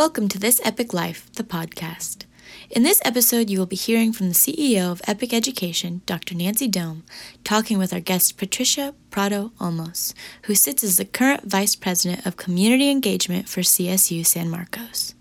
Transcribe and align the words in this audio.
Welcome 0.00 0.30
to 0.30 0.38
This 0.38 0.62
Epic 0.64 0.94
Life, 0.94 1.30
the 1.34 1.44
podcast. 1.44 2.24
In 2.70 2.84
this 2.84 3.02
episode, 3.04 3.50
you 3.50 3.58
will 3.58 3.66
be 3.66 3.76
hearing 3.76 4.14
from 4.14 4.30
the 4.30 4.34
CEO 4.34 4.90
of 4.90 5.02
Epic 5.06 5.34
Education, 5.34 6.00
Dr. 6.06 6.34
Nancy 6.34 6.68
Dome, 6.68 7.04
talking 7.44 7.76
with 7.76 7.92
our 7.92 8.00
guest 8.00 8.38
Patricia 8.38 8.94
Prado 9.10 9.52
Olmos, 9.60 10.14
who 10.44 10.54
sits 10.54 10.82
as 10.82 10.96
the 10.96 11.04
current 11.04 11.44
Vice 11.44 11.76
President 11.76 12.24
of 12.24 12.38
Community 12.38 12.88
Engagement 12.88 13.46
for 13.46 13.60
CSU 13.60 14.24
San 14.24 14.48
Marcos. 14.48 15.14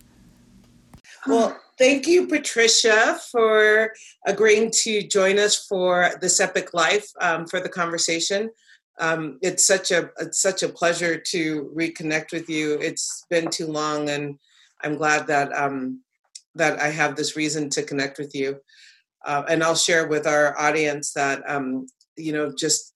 Well, 1.28 1.60
thank 1.78 2.08
you, 2.08 2.28
Patricia, 2.28 3.20
for 3.34 3.92
agreeing 4.26 4.72
to 4.84 5.06
join 5.06 5.40
us 5.40 5.58
for 5.58 6.12
This 6.22 6.40
Epic 6.40 6.74
Life 6.74 7.10
um, 7.20 7.48
for 7.48 7.60
the 7.60 7.68
conversation. 7.68 8.50
Um, 8.98 9.40
it's 9.42 9.66
such 9.66 9.92
a 9.92 10.10
it's 10.20 10.42
such 10.42 10.64
a 10.64 10.70
pleasure 10.70 11.18
to 11.18 11.70
reconnect 11.76 12.32
with 12.32 12.50
you. 12.50 12.80
It's 12.80 13.26
been 13.30 13.50
too 13.50 13.68
long, 13.68 14.10
and 14.10 14.40
I'm 14.84 14.96
glad 14.96 15.28
that 15.28 15.52
um, 15.54 16.02
that 16.56 16.80
I 16.80 16.90
have 16.90 17.16
this 17.16 17.36
reason 17.36 17.70
to 17.72 17.84
connect 17.84 18.18
with 18.18 18.34
you. 18.34 18.58
Uh, 19.26 19.44
and 19.50 19.64
I'll 19.64 19.76
share 19.76 20.08
with 20.08 20.26
our 20.26 20.58
audience 20.58 21.12
that 21.14 21.42
um, 21.48 21.88
you 22.20 22.34
know 22.34 22.54
just 22.56 22.94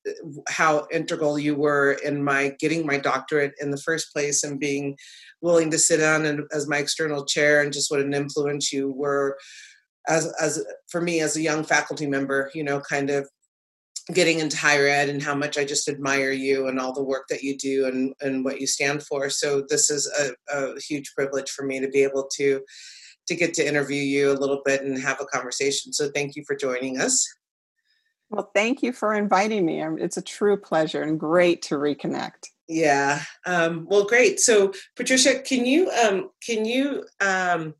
how 0.48 0.88
integral 0.92 1.40
you 1.40 1.56
were 1.56 1.94
in 2.04 2.24
my 2.24 2.56
getting 2.60 2.86
my 2.86 2.98
doctorate 2.98 3.54
in 3.60 3.72
the 3.72 3.78
first 3.78 4.14
place 4.14 4.44
and 4.44 4.60
being 4.60 4.98
willing 5.42 5.72
to 5.72 5.80
sit 5.80 5.98
down 5.98 6.26
and, 6.26 6.42
as 6.54 6.68
my 6.68 6.78
external 6.78 7.26
chair 7.26 7.62
and 7.62 7.74
just 7.74 7.90
what 7.90 8.02
an 8.02 8.14
influence 8.14 8.72
you 8.72 8.92
were 8.92 9.38
as 10.08 10.32
as 10.42 10.64
for 10.90 11.02
me 11.02 11.22
as 11.22 11.36
a 11.36 11.42
young 11.42 11.64
faculty 11.64 12.06
member 12.06 12.52
you 12.54 12.64
know 12.64 12.80
kind 12.82 13.10
of 13.10 13.28
getting 14.14 14.40
into 14.40 14.58
higher 14.58 14.88
ed 14.88 15.10
and 15.10 15.22
how 15.22 15.34
much 15.34 15.58
I 15.58 15.64
just 15.64 15.88
admire 15.88 16.32
you 16.32 16.68
and 16.68 16.80
all 16.80 16.94
the 16.94 17.04
work 17.04 17.28
that 17.30 17.42
you 17.42 17.58
do 17.58 17.86
and, 17.86 18.14
and 18.22 18.44
what 18.44 18.60
you 18.60 18.68
stand 18.68 19.04
for. 19.04 19.30
So 19.30 19.64
this 19.70 19.90
is 19.90 20.12
a, 20.20 20.54
a 20.54 20.80
huge 20.80 21.14
privilege 21.16 21.50
for 21.50 21.66
me 21.66 21.80
to 21.80 21.88
be 21.88 22.04
able 22.04 22.28
to 22.36 22.62
to 23.26 23.36
get 23.36 23.54
to 23.54 23.66
interview 23.66 24.02
you 24.02 24.32
a 24.32 24.34
little 24.34 24.62
bit 24.66 24.82
and 24.82 25.00
have 25.00 25.22
a 25.22 25.26
conversation. 25.26 25.94
So 25.94 26.10
thank 26.10 26.36
you 26.36 26.44
for 26.46 26.58
joining 26.58 27.00
us. 27.00 27.26
Well, 28.30 28.52
thank 28.54 28.84
you 28.84 28.92
for 28.92 29.14
inviting 29.14 29.66
me. 29.66 29.82
It's 30.00 30.18
a 30.18 30.22
true 30.22 30.58
pleasure 30.58 31.04
and 31.04 31.18
great 31.18 31.62
to 31.64 31.76
reconnect. 31.76 32.48
Yeah. 32.68 33.22
Um, 33.46 33.86
well, 33.90 34.06
great. 34.06 34.40
So, 34.40 34.74
Patricia, 34.96 35.40
can 35.40 35.66
you 35.66 35.90
um, 35.92 36.32
can 36.46 36.66
you 36.66 37.06
um, 37.22 37.76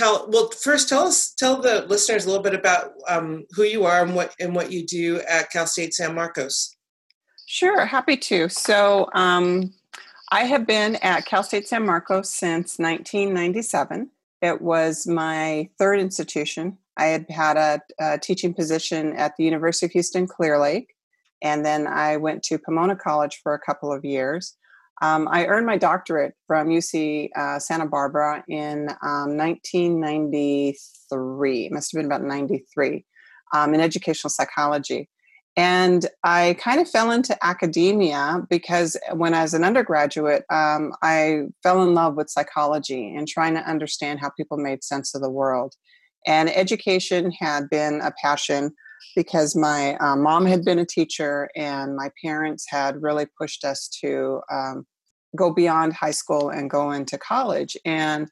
tell 0.00 0.26
well 0.30 0.48
first 0.50 0.88
tell 0.88 1.06
us 1.06 1.32
tell 1.32 1.60
the 1.60 1.82
listeners 1.86 2.24
a 2.24 2.28
little 2.28 2.42
bit 2.42 2.54
about 2.54 2.92
um, 3.08 3.44
who 3.50 3.64
you 3.64 3.84
are 3.84 4.02
and 4.02 4.14
what 4.14 4.34
and 4.40 4.54
what 4.54 4.72
you 4.72 4.86
do 4.86 5.20
at 5.28 5.50
cal 5.50 5.66
state 5.66 5.92
san 5.94 6.14
marcos. 6.14 6.74
Sure 7.46 7.84
happy 7.84 8.16
to. 8.16 8.48
So 8.48 9.08
um, 9.14 9.72
i 10.30 10.44
have 10.44 10.66
been 10.66 10.96
at 10.96 11.26
cal 11.26 11.42
state 11.42 11.68
san 11.68 11.84
marcos 11.84 12.30
since 12.30 12.78
1997 12.78 14.10
it 14.42 14.62
was 14.62 15.06
my 15.06 15.68
third 15.78 16.00
institution. 16.00 16.78
I 16.96 17.06
had 17.06 17.26
had 17.28 17.56
a, 17.58 17.80
a 18.00 18.18
teaching 18.18 18.54
position 18.54 19.14
at 19.16 19.36
the 19.36 19.44
university 19.44 19.86
of 19.86 19.92
houston 19.92 20.26
clear 20.26 20.58
lake 20.58 20.94
and 21.42 21.64
then 21.64 21.86
i 21.86 22.16
went 22.16 22.42
to 22.44 22.58
pomona 22.58 22.96
college 22.96 23.40
for 23.42 23.54
a 23.54 23.58
couple 23.58 23.92
of 23.92 24.04
years 24.04 24.56
um, 25.00 25.26
I 25.30 25.46
earned 25.46 25.66
my 25.66 25.78
doctorate 25.78 26.34
from 26.46 26.68
UC 26.68 27.30
uh, 27.34 27.58
Santa 27.58 27.86
Barbara 27.86 28.44
in 28.48 28.90
um, 29.02 29.36
1993. 29.36 31.66
It 31.66 31.72
must 31.72 31.92
have 31.92 31.98
been 31.98 32.06
about 32.06 32.22
93 32.22 33.04
um, 33.54 33.74
in 33.74 33.80
educational 33.80 34.30
psychology. 34.30 35.08
And 35.56 36.06
I 36.22 36.56
kind 36.60 36.80
of 36.80 36.88
fell 36.88 37.10
into 37.10 37.36
academia 37.44 38.42
because 38.48 38.96
when 39.14 39.34
I 39.34 39.42
was 39.42 39.52
an 39.52 39.64
undergraduate, 39.64 40.44
um, 40.50 40.92
I 41.02 41.46
fell 41.62 41.82
in 41.82 41.94
love 41.94 42.14
with 42.14 42.30
psychology 42.30 43.14
and 43.16 43.26
trying 43.26 43.54
to 43.54 43.68
understand 43.68 44.20
how 44.20 44.30
people 44.30 44.58
made 44.58 44.84
sense 44.84 45.14
of 45.14 45.22
the 45.22 45.30
world. 45.30 45.74
And 46.26 46.50
education 46.50 47.32
had 47.32 47.68
been 47.68 48.00
a 48.00 48.12
passion 48.22 48.72
because 49.16 49.56
my 49.56 49.96
uh, 49.96 50.14
mom 50.14 50.46
had 50.46 50.64
been 50.64 50.78
a 50.78 50.86
teacher 50.86 51.48
and 51.56 51.96
my 51.96 52.10
parents 52.22 52.66
had 52.68 53.02
really 53.02 53.26
pushed 53.38 53.64
us 53.64 53.88
to 54.02 54.40
um, 54.52 54.86
go 55.36 55.52
beyond 55.52 55.92
high 55.92 56.10
school 56.10 56.50
and 56.50 56.70
go 56.70 56.90
into 56.90 57.18
college. 57.18 57.76
And 57.84 58.28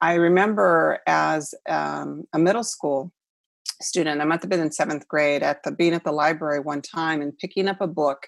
I 0.00 0.14
remember 0.14 1.00
as 1.06 1.54
um, 1.68 2.24
a 2.32 2.38
middle 2.38 2.64
school 2.64 3.12
student, 3.80 4.20
I 4.20 4.24
might 4.24 4.42
have 4.42 4.50
been 4.50 4.60
in 4.60 4.72
seventh 4.72 5.08
grade, 5.08 5.42
at 5.42 5.62
the 5.62 5.72
being 5.72 5.94
at 5.94 6.04
the 6.04 6.12
library 6.12 6.60
one 6.60 6.82
time 6.82 7.20
and 7.22 7.36
picking 7.36 7.68
up 7.68 7.80
a 7.80 7.86
book 7.86 8.26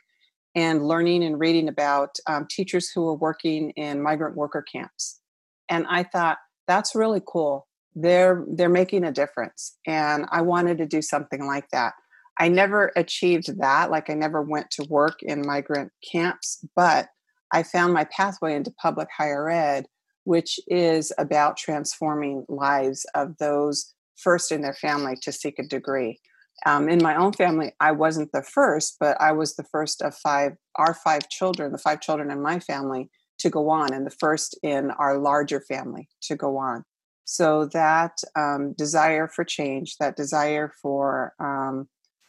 and 0.54 0.86
learning 0.86 1.24
and 1.24 1.38
reading 1.38 1.68
about 1.68 2.16
um, 2.26 2.46
teachers 2.50 2.90
who 2.90 3.02
were 3.02 3.14
working 3.14 3.70
in 3.70 4.02
migrant 4.02 4.36
worker 4.36 4.62
camps. 4.62 5.20
And 5.68 5.86
I 5.88 6.02
thought 6.02 6.38
that's 6.66 6.94
really 6.94 7.22
cool. 7.26 7.66
They're 7.94 8.44
they're 8.54 8.68
making 8.68 9.04
a 9.04 9.12
difference, 9.12 9.76
and 9.86 10.26
I 10.30 10.42
wanted 10.42 10.78
to 10.78 10.86
do 10.86 11.02
something 11.02 11.46
like 11.46 11.68
that. 11.70 11.94
I 12.38 12.48
never 12.48 12.92
achieved 12.94 13.58
that. 13.60 13.90
Like 13.90 14.08
I 14.08 14.14
never 14.14 14.40
went 14.40 14.70
to 14.72 14.86
work 14.88 15.22
in 15.22 15.46
migrant 15.46 15.90
camps, 16.12 16.64
but 16.76 17.08
I 17.52 17.62
found 17.62 17.92
my 17.92 18.04
pathway 18.04 18.54
into 18.54 18.70
public 18.72 19.08
higher 19.16 19.48
ed, 19.48 19.86
which 20.24 20.60
is 20.68 21.12
about 21.18 21.56
transforming 21.56 22.44
lives 22.48 23.06
of 23.14 23.36
those 23.38 23.94
first 24.16 24.52
in 24.52 24.62
their 24.62 24.74
family 24.74 25.16
to 25.22 25.32
seek 25.32 25.58
a 25.58 25.62
degree. 25.62 26.20
Um, 26.66 26.88
in 26.88 27.02
my 27.02 27.16
own 27.16 27.32
family, 27.32 27.72
I 27.78 27.92
wasn't 27.92 28.32
the 28.32 28.42
first, 28.42 28.96
but 28.98 29.20
I 29.20 29.32
was 29.32 29.54
the 29.54 29.64
first 29.64 30.02
of 30.02 30.14
five, 30.16 30.52
our 30.76 30.92
five 30.92 31.28
children, 31.28 31.72
the 31.72 31.78
five 31.78 32.00
children 32.00 32.30
in 32.30 32.42
my 32.42 32.58
family 32.58 33.10
to 33.38 33.48
go 33.48 33.70
on, 33.70 33.92
and 33.92 34.04
the 34.04 34.16
first 34.18 34.58
in 34.62 34.90
our 34.90 35.16
larger 35.18 35.60
family 35.60 36.08
to 36.22 36.34
go 36.34 36.56
on. 36.56 36.82
So 37.24 37.66
that 37.66 38.18
um, 38.34 38.72
desire 38.72 39.28
for 39.28 39.44
change, 39.44 39.96
that 39.98 40.16
desire 40.16 40.72
for 40.82 41.34
um, 41.38 41.88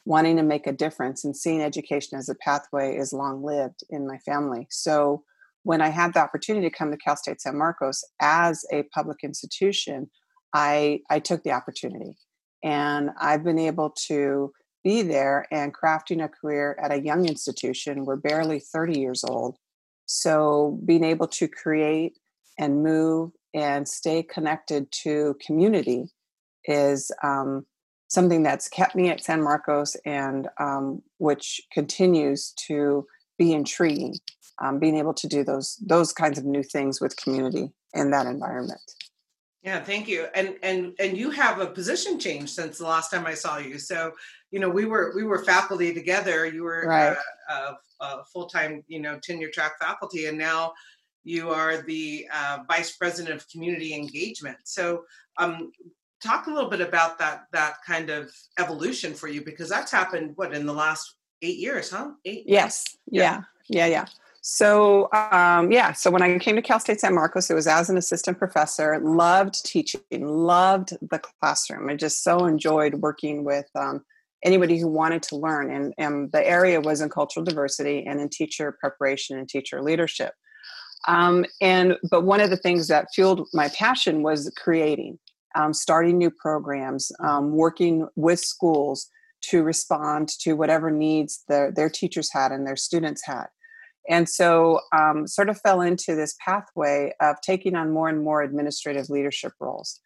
wanting 0.09 0.38
to 0.38 0.42
make 0.42 0.66
a 0.66 0.74
difference 0.74 1.24
and 1.24 1.38
seeing 1.38 1.62
education 1.62 2.18
as 2.18 2.30
a 2.30 2.36
pathway 2.36 2.97
is 2.97 3.14
long 3.14 3.44
lived 3.44 3.84
in 3.92 4.08
my 4.08 4.18
family. 4.25 4.66
So 4.72 5.24
when 5.62 5.81
I 5.81 5.90
had 5.90 6.16
the 6.16 6.20
opportunity 6.20 6.68
to 6.68 6.75
come 6.75 6.90
to 6.90 6.97
Cal 6.97 7.16
State 7.16 7.40
San 7.40 7.56
Marcos 7.56 8.03
as 8.20 8.66
a 8.74 8.81
public 8.92 9.20
institution, 9.24 10.09
I, 10.52 11.02
I 11.12 11.20
took 11.20 11.44
the 11.44 11.52
opportunity. 11.52 12.18
And 12.64 13.12
I've 13.22 13.44
been 13.44 13.59
able 13.59 13.92
to 14.08 14.52
be 14.84 15.03
there 15.03 15.46
and 15.52 15.75
crafting 15.75 16.24
a 16.24 16.28
career 16.28 16.76
at 16.81 16.91
a 16.91 17.03
young 17.03 17.28
institution. 17.28 18.03
We're 18.03 18.16
barely 18.16 18.59
30 18.59 19.00
years 19.00 19.24
old. 19.24 19.58
So 20.08 20.80
being 20.86 21.03
able 21.03 21.28
to 21.28 21.47
create 21.47 22.18
and 22.58 22.81
move 22.81 23.30
and 23.53 23.88
stay 23.88 24.24
connected 24.24 24.91
to 25.03 25.36
community 25.46 26.08
is 26.66 27.12
um, 27.24 27.68
something 28.09 28.44
that's 28.44 28.68
kept 28.68 28.96
me 28.96 29.09
at 29.09 29.24
San 29.24 29.42
Marcos 29.42 29.96
and 30.06 30.50
um, 30.59 31.02
which 31.18 31.62
continues 31.72 32.52
to 32.68 33.06
be 33.38 33.53
intriguing. 33.53 34.16
Um, 34.62 34.78
being 34.78 34.97
able 34.97 35.14
to 35.14 35.28
do 35.28 35.46
those 35.46 35.81
those 35.88 36.12
kinds 36.12 36.38
of 36.38 36.44
new 36.44 36.64
things 36.64 37.00
with 37.00 37.16
community 37.16 37.72
in 37.94 38.12
that 38.12 38.25
environment. 38.25 38.81
Yeah, 39.64 39.81
thank 39.81 40.09
you. 40.09 40.28
And 40.36 40.56
and 40.64 40.94
and 41.00 41.18
you 41.18 41.31
have 41.31 41.59
a 41.59 41.68
position 41.68 42.20
change 42.20 42.50
since 42.50 42.78
the 42.78 42.86
last 42.86 43.09
time 43.09 43.25
I 43.25 43.36
saw 43.36 43.58
you. 43.58 43.78
So 43.78 44.12
you 44.52 44.59
know 44.59 44.70
we 44.70 44.84
were 44.84 45.14
we 45.16 45.24
were 45.24 45.46
faculty 45.46 45.94
together. 45.94 46.46
You 46.46 46.64
were 46.64 46.86
right. 46.88 47.16
uh, 47.50 47.74
a, 48.02 48.06
a 48.06 48.24
full 48.26 48.47
time 48.47 48.84
you 48.88 49.00
know 49.00 49.18
tenure 49.22 49.50
track 49.50 49.80
faculty, 49.80 50.26
and 50.26 50.38
now 50.38 50.74
you 51.24 51.50
are 51.50 51.81
the 51.81 52.28
uh, 52.34 52.59
vice 52.68 52.96
president 52.97 53.36
of 53.36 53.47
community 53.50 53.94
engagement. 53.94 54.58
So 54.64 55.03
um, 55.38 55.72
talk 56.24 56.47
a 56.47 56.52
little 56.52 56.69
bit 56.69 56.81
about 56.81 57.18
that 57.19 57.46
that 57.52 57.75
kind 57.85 58.09
of 58.09 58.31
evolution 58.59 59.13
for 59.13 59.28
you 59.28 59.44
because 59.44 59.69
that's 59.69 59.91
happened 59.91 60.34
what 60.35 60.53
in 60.53 60.66
the 60.66 60.74
last 60.74 61.16
eight 61.41 61.57
years 61.57 61.91
huh? 61.91 62.12
Eight 62.25 62.44
yes. 62.46 62.97
Yeah. 63.09 63.22
Yeah. 63.22 63.41
Yeah, 63.72 63.85
yeah. 63.85 64.06
so 64.41 65.09
um, 65.14 65.72
yeah 65.72 65.94
so 65.94 66.09
when 66.09 66.23
i 66.23 66.40
came 66.40 66.55
to 66.55 66.61
cal 66.61 66.79
state 66.79 66.99
san 66.99 67.14
marcos 67.14 67.52
it 67.52 67.53
was 67.53 67.67
as 67.67 67.90
an 67.90 67.97
assistant 67.97 68.40
professor 68.40 68.99
loved 68.99 69.64
teaching 69.64 70.02
loved 70.11 70.97
the 71.02 71.20
classroom. 71.20 71.90
I 71.90 71.96
just 71.96 72.23
so 72.23 72.46
enjoyed 72.46 72.96
working 72.96 73.44
with 73.44 73.67
um, 73.76 74.03
anybody 74.44 74.79
who 74.79 74.88
wanted 74.88 75.22
to 75.23 75.35
learn 75.35 75.72
and, 75.72 75.94
and 75.97 76.32
the 76.32 76.46
area 76.47 76.82
was 76.82 77.02
in 77.02 77.09
cultural 77.09 77.46
diversity 77.46 78.05
and 78.05 78.20
in 78.20 78.29
teacher 78.29 78.76
preparation 78.79 79.38
and 79.38 79.47
teacher 79.47 79.82
leadership. 79.82 80.34
Um, 81.08 81.46
and 81.61 81.97
but 82.09 82.23
one 82.23 82.41
of 82.41 82.49
the 82.49 82.58
things 82.58 82.88
that 82.88 83.08
fueled 83.14 83.47
my 83.53 83.70
passion 83.70 84.22
was 84.22 84.52
creating 84.58 85.17
um, 85.55 85.73
starting 85.73 86.17
new 86.17 86.31
programs, 86.31 87.11
um, 87.19 87.51
working 87.51 88.07
with 88.16 88.40
schools 88.40 89.07
to 89.41 89.63
respond 89.63 90.29
to 90.41 90.53
whatever 90.53 90.91
needs 90.91 91.43
their, 91.47 91.72
their 91.72 91.90
teachers 91.90 92.31
had 92.31 92.51
and 92.51 92.67
their 92.67 92.75
students 92.75 93.25
had. 93.25 93.46
And 94.09 94.28
so, 94.28 94.81
um, 94.91 95.28
sort 95.28 95.49
of 95.49 95.61
fell 95.61 95.81
into 95.81 96.16
this 96.16 96.35
pathway 96.43 97.13
of 97.22 97.35
taking 97.41 97.75
on 97.75 97.91
more 97.91 98.09
and 98.09 98.23
more 98.23 98.41
administrative 98.41 99.09
leadership 99.09 99.53
roles. 99.59 99.99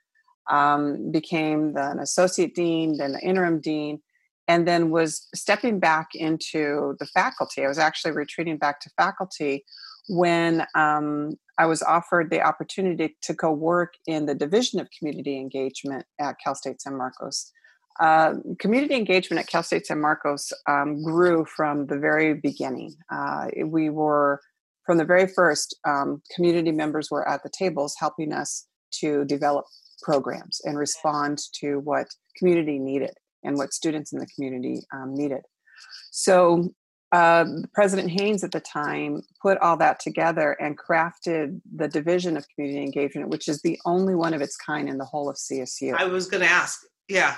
Um, 0.49 1.09
became 1.09 1.73
the, 1.73 1.91
an 1.91 1.99
associate 1.99 2.53
dean, 2.53 2.97
then 2.97 3.13
the 3.13 3.21
interim 3.21 3.61
dean, 3.61 4.01
and 4.49 4.67
then 4.67 4.89
was 4.89 5.27
stepping 5.33 5.79
back 5.79 6.09
into 6.13 6.95
the 6.99 7.05
faculty. 7.05 7.63
I 7.63 7.69
was 7.69 7.79
actually 7.79 8.11
retreating 8.11 8.57
back 8.57 8.81
to 8.81 8.89
faculty 8.97 9.63
when 10.09 10.65
um, 10.75 11.37
I 11.57 11.65
was 11.65 11.81
offered 11.81 12.29
the 12.29 12.41
opportunity 12.41 13.15
to 13.21 13.33
go 13.33 13.51
work 13.51 13.93
in 14.07 14.25
the 14.25 14.35
Division 14.35 14.79
of 14.79 14.87
Community 14.97 15.37
Engagement 15.37 16.05
at 16.19 16.35
Cal 16.43 16.55
State 16.55 16.81
San 16.81 16.97
Marcos. 16.97 17.51
Uh, 17.99 18.33
community 18.57 18.95
engagement 18.95 19.39
at 19.39 19.47
Cal 19.47 19.61
State 19.61 19.85
San 19.85 20.01
Marcos 20.01 20.51
um, 20.67 21.03
grew 21.03 21.45
from 21.45 21.85
the 21.85 21.97
very 21.97 22.33
beginning. 22.33 22.95
Uh, 23.11 23.47
we 23.65 23.89
were, 23.89 24.41
from 24.85 24.97
the 24.97 25.05
very 25.05 25.27
first, 25.27 25.77
um, 25.87 26.21
community 26.35 26.71
members 26.71 27.11
were 27.11 27.27
at 27.29 27.43
the 27.43 27.51
tables 27.55 27.95
helping 27.99 28.33
us 28.33 28.67
to 28.99 29.25
develop 29.25 29.65
programs 30.01 30.59
and 30.65 30.77
respond 30.77 31.39
to 31.59 31.79
what 31.79 32.07
community 32.37 32.79
needed 32.79 33.13
and 33.43 33.57
what 33.57 33.73
students 33.73 34.11
in 34.11 34.19
the 34.19 34.27
community 34.35 34.81
um, 34.93 35.13
needed. 35.13 35.41
So 36.11 36.73
uh, 37.13 37.45
President 37.75 38.09
Haynes 38.09 38.43
at 38.43 38.51
the 38.51 38.59
time 38.59 39.21
put 39.39 39.59
all 39.59 39.77
that 39.77 39.99
together 39.99 40.53
and 40.53 40.77
crafted 40.77 41.61
the 41.75 41.87
Division 41.87 42.35
of 42.35 42.45
Community 42.49 42.83
Engagement, 42.83 43.29
which 43.29 43.47
is 43.47 43.61
the 43.61 43.79
only 43.85 44.15
one 44.15 44.33
of 44.33 44.41
its 44.41 44.57
kind 44.57 44.89
in 44.89 44.97
the 44.97 45.05
whole 45.05 45.29
of 45.29 45.35
CSU. 45.35 45.93
I 45.95 46.05
was 46.05 46.25
going 46.25 46.41
to 46.41 46.49
ask, 46.49 46.81
yeah. 47.07 47.35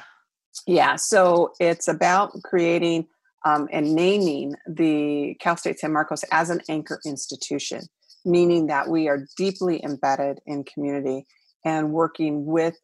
Yeah, 0.65 0.95
so 0.95 1.51
it's 1.59 1.89
about 1.89 2.31
creating 2.45 3.07
um, 3.45 3.67
and 3.69 3.93
naming 3.93 4.55
the 4.65 5.35
Cal 5.41 5.57
State 5.57 5.79
San 5.79 5.91
Marcos 5.91 6.23
as 6.31 6.49
an 6.49 6.61
anchor 6.69 7.01
institution, 7.05 7.81
meaning 8.23 8.67
that 8.67 8.87
we 8.87 9.09
are 9.09 9.27
deeply 9.37 9.83
embedded 9.83 10.39
in 10.45 10.63
community 10.63 11.27
and 11.65 11.91
working 11.91 12.45
with 12.45 12.77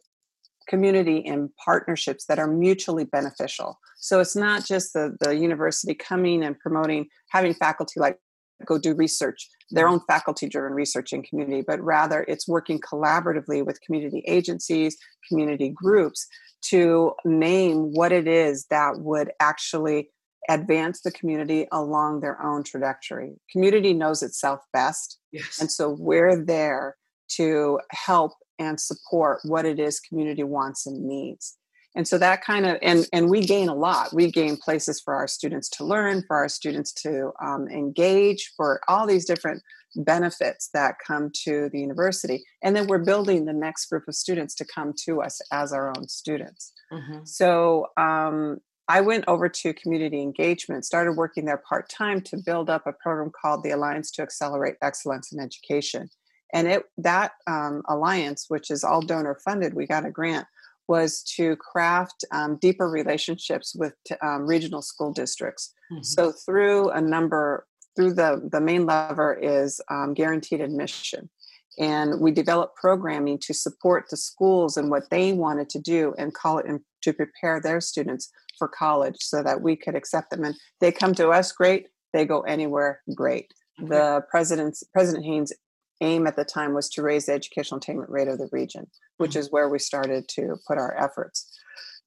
community 0.67 1.17
in 1.19 1.49
partnerships 1.63 2.25
that 2.25 2.37
are 2.37 2.47
mutually 2.47 3.05
beneficial. 3.05 3.79
So 4.01 4.19
it's 4.19 4.35
not 4.35 4.65
just 4.65 4.93
the, 4.93 5.15
the 5.21 5.35
university 5.37 5.93
coming 5.93 6.43
and 6.43 6.59
promoting, 6.59 7.07
having 7.29 7.53
faculty 7.53 7.99
like 7.99 8.17
go 8.65 8.77
do 8.77 8.93
research, 8.93 9.47
their 9.69 9.87
mm. 9.87 9.93
own 9.93 10.01
faculty 10.07 10.49
driven 10.49 10.73
research 10.73 11.13
in 11.13 11.23
community, 11.23 11.63
but 11.65 11.79
rather 11.81 12.25
it's 12.27 12.47
working 12.47 12.79
collaboratively 12.79 13.65
with 13.65 13.79
community 13.81 14.23
agencies, 14.27 14.97
community 15.29 15.69
groups 15.69 16.27
to 16.63 17.13
name 17.25 17.91
what 17.93 18.11
it 18.11 18.27
is 18.27 18.65
that 18.69 18.99
would 18.99 19.31
actually 19.39 20.09
advance 20.49 21.01
the 21.01 21.11
community 21.11 21.67
along 21.71 22.19
their 22.19 22.41
own 22.43 22.63
trajectory. 22.63 23.33
Community 23.51 23.93
knows 23.93 24.23
itself 24.23 24.61
best. 24.73 25.19
Yes. 25.31 25.59
And 25.61 25.71
so 25.71 25.89
we're 25.89 26.43
there 26.43 26.97
to 27.35 27.79
help 27.91 28.33
and 28.57 28.79
support 28.79 29.39
what 29.43 29.65
it 29.65 29.79
is 29.79 29.99
community 29.99 30.43
wants 30.43 30.85
and 30.85 31.03
needs 31.03 31.57
and 31.95 32.07
so 32.07 32.17
that 32.17 32.43
kind 32.43 32.65
of 32.65 32.77
and 32.81 33.07
and 33.11 33.29
we 33.29 33.41
gain 33.41 33.67
a 33.67 33.75
lot. 33.75 34.13
We 34.13 34.31
gain 34.31 34.57
places 34.57 35.01
for 35.01 35.13
our 35.13 35.27
students 35.27 35.69
to 35.69 35.83
learn 35.83 36.23
for 36.27 36.37
our 36.37 36.49
students 36.49 36.93
to 37.03 37.31
um, 37.43 37.67
engage 37.67 38.53
for 38.55 38.79
all 38.87 39.05
these 39.05 39.25
different 39.25 39.61
benefits 39.95 40.69
that 40.73 40.95
come 41.05 41.29
to 41.43 41.69
the 41.73 41.79
university. 41.79 42.43
And 42.63 42.75
then 42.75 42.87
we're 42.87 43.03
building 43.03 43.43
the 43.43 43.53
next 43.53 43.87
group 43.87 44.07
of 44.07 44.15
students 44.15 44.55
to 44.55 44.65
come 44.65 44.93
to 45.05 45.21
us 45.21 45.41
as 45.51 45.73
our 45.73 45.89
own 45.89 46.07
students. 46.07 46.71
Mm-hmm. 46.91 47.19
so 47.23 47.87
um, 47.95 48.57
i 48.89 48.99
went 48.99 49.23
over 49.27 49.47
to 49.47 49.73
community 49.73 50.21
engagement 50.21 50.83
started 50.83 51.13
working 51.13 51.45
there 51.45 51.61
part-time 51.69 52.19
to 52.19 52.37
build 52.45 52.69
up 52.69 52.85
a 52.85 52.91
program 52.91 53.31
called 53.41 53.63
the 53.63 53.71
alliance 53.71 54.11
to 54.11 54.21
accelerate 54.21 54.75
excellence 54.81 55.31
in 55.31 55.39
education. 55.39 56.09
And 56.53 56.67
it 56.67 56.83
that 56.97 57.31
um, 57.47 57.81
alliance 57.87 58.45
which 58.49 58.71
is 58.71 58.83
all 58.83 59.01
donor 59.01 59.39
funded 59.45 59.73
we 59.73 59.85
got 59.87 60.05
a 60.05 60.11
grant 60.11 60.47
was 60.91 61.23
to 61.37 61.55
craft 61.71 62.19
um, 62.31 62.57
deeper 62.65 62.89
relationships 62.89 63.73
with 63.81 63.95
um, 64.21 64.41
regional 64.45 64.81
school 64.81 65.11
districts. 65.13 65.73
Mm-hmm. 65.91 66.03
so 66.03 66.31
through 66.45 66.89
a 66.89 67.01
number 67.01 67.65
through 67.95 68.13
the 68.21 68.31
the 68.51 68.61
main 68.69 68.83
lever 68.85 69.31
is 69.33 69.81
um, 69.89 70.13
guaranteed 70.13 70.61
admission. 70.61 71.29
And 71.79 72.19
we 72.19 72.31
developed 72.31 72.75
programming 72.75 73.39
to 73.47 73.53
support 73.53 74.01
the 74.09 74.17
schools 74.17 74.75
and 74.77 74.91
what 74.93 75.09
they 75.09 75.27
wanted 75.45 75.69
to 75.69 75.79
do 75.79 76.13
and 76.17 76.33
call 76.33 76.59
it 76.59 76.65
in, 76.65 76.81
to 77.05 77.13
prepare 77.13 77.61
their 77.61 77.79
students 77.91 78.29
for 78.59 78.67
college 78.67 79.19
so 79.19 79.41
that 79.41 79.61
we 79.61 79.73
could 79.83 79.95
accept 79.95 80.27
them. 80.31 80.43
And 80.43 80.55
they 80.81 80.91
come 80.91 81.13
to 81.15 81.29
us 81.29 81.51
great. 81.53 81.87
They 82.13 82.25
go 82.25 82.41
anywhere 82.41 83.01
great. 83.15 83.47
The 83.89 84.23
president's 84.29 84.83
president 84.93 85.25
haynes 85.25 85.51
aim 86.01 86.27
at 86.27 86.35
the 86.35 86.45
time 86.45 86.73
was 86.73 86.89
to 86.89 87.01
raise 87.01 87.27
the 87.27 87.33
educational 87.33 87.77
attainment 87.77 88.09
rate 88.09 88.27
of 88.27 88.37
the 88.37 88.49
region, 88.51 88.87
which 89.17 89.31
mm-hmm. 89.31 89.39
is 89.39 89.51
where 89.51 89.69
we 89.69 89.79
started 89.79 90.27
to 90.29 90.55
put 90.67 90.77
our 90.77 90.95
efforts. 90.97 91.57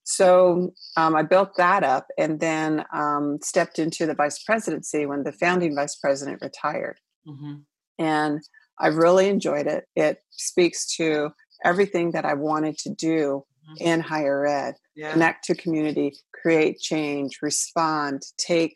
So 0.04 0.74
um, 0.96 1.16
I 1.16 1.22
built 1.22 1.56
that 1.56 1.82
up 1.82 2.06
and 2.18 2.38
then 2.38 2.84
um, 2.92 3.38
stepped 3.42 3.78
into 3.78 4.04
the 4.06 4.14
vice 4.14 4.42
presidency 4.42 5.06
when 5.06 5.22
the 5.22 5.32
founding 5.32 5.74
vice 5.74 5.96
president 5.96 6.42
retired. 6.42 6.98
Mm-hmm. 7.26 7.54
And 7.98 8.42
I 8.78 8.88
really 8.88 9.28
enjoyed 9.28 9.66
it. 9.66 9.84
It 9.96 10.18
speaks 10.30 10.94
to 10.96 11.30
everything 11.64 12.10
that 12.10 12.26
I 12.26 12.34
wanted 12.34 12.76
to 12.78 12.90
do 12.90 13.44
mm-hmm. 13.66 13.86
in 13.86 14.00
higher 14.00 14.46
ed 14.46 14.74
yeah. 14.94 15.12
connect 15.12 15.44
to 15.44 15.54
community, 15.54 16.16
create 16.32 16.78
change, 16.78 17.38
respond, 17.42 18.22
take 18.36 18.74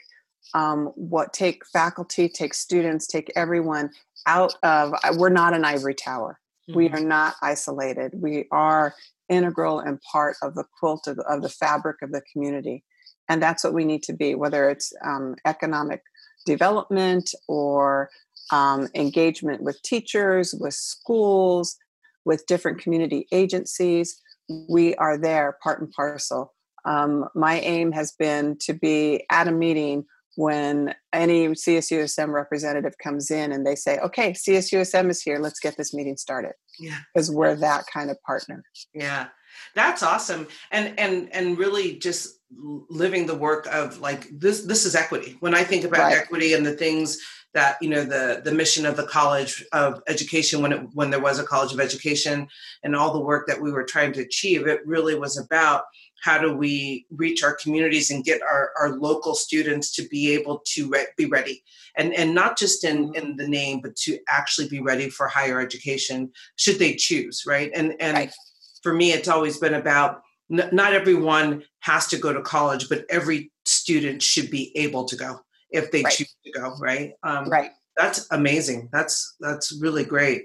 um, 0.55 0.87
what 0.95 1.33
take 1.33 1.63
faculty, 1.67 2.29
take 2.29 2.55
students, 2.55 3.07
take 3.07 3.31
everyone 3.37 3.91
out 4.29 4.55
of. 4.63 4.95
We're 5.17 5.31
not 5.31 5.55
an 5.55 5.65
ivory 5.65 5.95
tower. 5.95 6.39
Mm-hmm. 6.69 6.79
We 6.79 6.89
are 6.91 7.01
not 7.01 7.35
isolated. 7.43 8.13
We 8.15 8.47
are 8.53 8.95
integral 9.29 9.81
and 9.81 10.01
part 10.13 10.37
of 10.43 10.55
the 10.55 10.65
quilt 10.79 11.07
of, 11.07 11.19
of, 11.21 11.43
the 11.43 11.49
fabric 11.49 11.97
of 12.03 12.13
the 12.13 12.23
community, 12.33 12.85
and 13.29 13.43
that's 13.43 13.65
what 13.65 13.75
we 13.75 13.85
need 13.85 14.03
to 14.05 14.13
be. 14.13 14.35
Whether 14.35 14.69
it's 14.71 14.93
um, 15.05 15.35
economic 15.45 16.03
development 16.47 17.35
or 17.49 18.11
um, 18.53 18.89
engagement 18.95 19.63
with 19.63 19.83
teachers, 19.83 20.55
with 20.59 20.75
schools, 20.75 21.77
with 22.25 22.47
different 22.47 22.81
community 22.81 23.27
agencies, 23.33 24.21
we 24.69 24.95
are 24.97 25.19
there, 25.19 25.59
part 25.63 25.81
and 25.81 25.91
parcel. 25.91 26.55
Um, 26.85 27.29
my 27.35 27.61
aim 27.61 27.93
has 27.93 28.13
been 28.13 28.57
to 28.61 28.73
be 28.73 29.25
at 29.31 29.49
a 29.49 29.53
meeting 29.53 30.05
when 30.39 30.95
any 31.13 31.49
CSUSM 31.49 32.33
representative 32.33 32.97
comes 33.03 33.33
in 33.33 33.51
and 33.51 33.67
they 33.67 33.75
say, 33.75 33.99
okay, 33.99 34.31
CSUSM 34.31 35.11
is 35.11 35.21
here, 35.21 35.41
let's 35.41 35.59
get 35.59 35.77
this 35.77 35.93
meeting 35.93 36.17
started. 36.17 36.53
Yeah. 36.79 36.99
Because 37.13 37.29
we're 37.29 37.57
that 37.57 37.87
kind 37.93 38.09
of 38.09 38.23
partner. 38.23 38.63
Yeah. 38.95 39.27
That's 39.75 40.05
awesome. 40.05 40.47
And 40.71 40.97
and 40.97 41.29
and 41.35 41.59
really 41.59 41.97
just 41.97 42.39
living 42.53 43.27
the 43.27 43.35
work 43.35 43.67
of 43.67 43.99
like 43.99 44.29
this 44.31 44.63
this 44.63 44.87
is 44.87 44.95
equity. 44.95 45.37
When 45.41 45.57
I 45.57 45.65
think 45.65 45.83
about 45.83 46.13
right. 46.13 46.17
equity 46.17 46.53
and 46.53 46.65
the 46.65 46.77
things 46.77 47.19
that 47.55 47.77
you 47.81 47.89
know 47.89 48.05
the 48.05 48.41
the 48.45 48.53
mission 48.53 48.87
of 48.87 48.97
the 48.97 49.07
college 49.09 49.65
of 49.73 50.01
education 50.07 50.63
when 50.63 50.73
it 50.73 50.81
when 50.95 51.11
there 51.11 51.19
was 51.19 51.41
a 51.41 51.45
college 51.45 51.73
of 51.73 51.81
education 51.81 52.47
and 52.85 52.95
all 52.95 53.13
the 53.13 53.21
work 53.21 53.49
that 53.49 53.61
we 53.61 53.73
were 53.73 53.85
trying 53.85 54.13
to 54.13 54.21
achieve 54.21 54.67
it 54.67 54.87
really 54.87 55.15
was 55.15 55.39
about 55.39 55.85
how 56.23 56.39
do 56.39 56.55
we 56.55 57.07
reach 57.11 57.43
our 57.43 57.55
communities 57.55 58.11
and 58.11 58.25
get 58.25 58.43
our, 58.43 58.73
our 58.79 58.91
local 58.91 59.35
students 59.35 59.95
to 59.95 60.03
be 60.09 60.35
able 60.35 60.63
to 60.67 60.89
re- 60.89 61.07
be 61.17 61.27
ready? 61.27 61.63
And 61.97 62.15
and 62.15 62.35
not 62.35 62.59
just 62.59 62.85
in 62.85 63.15
in 63.15 63.37
the 63.37 63.49
name 63.49 63.81
but 63.81 63.97
to 63.97 64.19
actually 64.29 64.69
be 64.69 64.81
ready 64.81 65.11
for 65.11 65.29
higher 65.29 65.61
education 65.61 66.31
should 66.57 66.79
they 66.79 66.95
choose 66.95 67.45
right? 67.47 67.71
And 67.75 67.95
and 68.01 68.17
right. 68.17 68.35
for 68.83 68.93
me 68.93 69.13
it's 69.13 69.29
always 69.29 69.59
been 69.59 69.75
about 69.75 70.23
n- 70.51 70.69
not 70.73 70.93
everyone 70.93 71.65
has 71.81 72.07
to 72.09 72.19
go 72.19 72.33
to 72.33 72.43
college 72.43 72.89
but 72.89 73.05
every 73.09 73.51
student 73.65 74.23
should 74.23 74.51
be 74.51 74.77
able 74.77 75.05
to 75.07 75.17
go 75.17 75.41
if 75.71 75.91
they 75.91 76.03
right. 76.03 76.13
choose 76.13 76.35
to 76.45 76.53
go 76.53 76.75
right? 76.79 77.13
Um, 77.23 77.49
right. 77.49 77.71
that's 77.97 78.27
amazing. 78.31 78.89
That's 78.93 79.37
that's 79.41 79.77
really 79.81 80.05
great. 80.05 80.45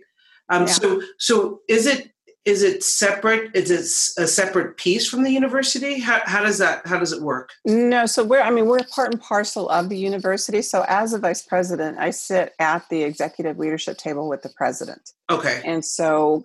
Um, 0.50 0.64
yeah. 0.64 0.74
so 0.74 1.02
so 1.20 1.62
is 1.68 1.86
it 1.86 2.13
is 2.46 2.62
it 2.62 2.84
separate 2.84 3.56
is 3.56 3.72
it 3.72 4.22
a 4.22 4.28
separate 4.28 4.78
piece 4.78 5.08
from 5.08 5.24
the 5.24 5.32
university? 5.32 6.00
How, 6.00 6.22
how 6.26 6.44
does 6.44 6.58
that 6.58 6.86
how 6.86 7.00
does 7.00 7.12
it 7.12 7.22
work? 7.22 7.52
No 7.66 8.06
so 8.06 8.24
we're 8.24 8.42
i 8.42 8.52
mean 8.52 8.66
we're 8.66 8.84
part 8.94 9.12
and 9.12 9.22
parcel 9.22 9.70
of 9.70 9.90
the 9.90 9.98
university. 9.98 10.62
So 10.62 10.86
as 10.88 11.14
a 11.14 11.20
vice 11.20 11.42
president 11.42 12.00
i 12.00 12.10
sit 12.10 12.54
at 12.60 12.88
the 12.90 13.04
executive 13.04 13.58
leadership 13.58 13.98
table 13.98 14.28
with 14.28 14.42
the 14.42 14.50
president. 14.50 15.12
Okay. 15.30 15.62
And 15.64 15.86
so 15.86 16.44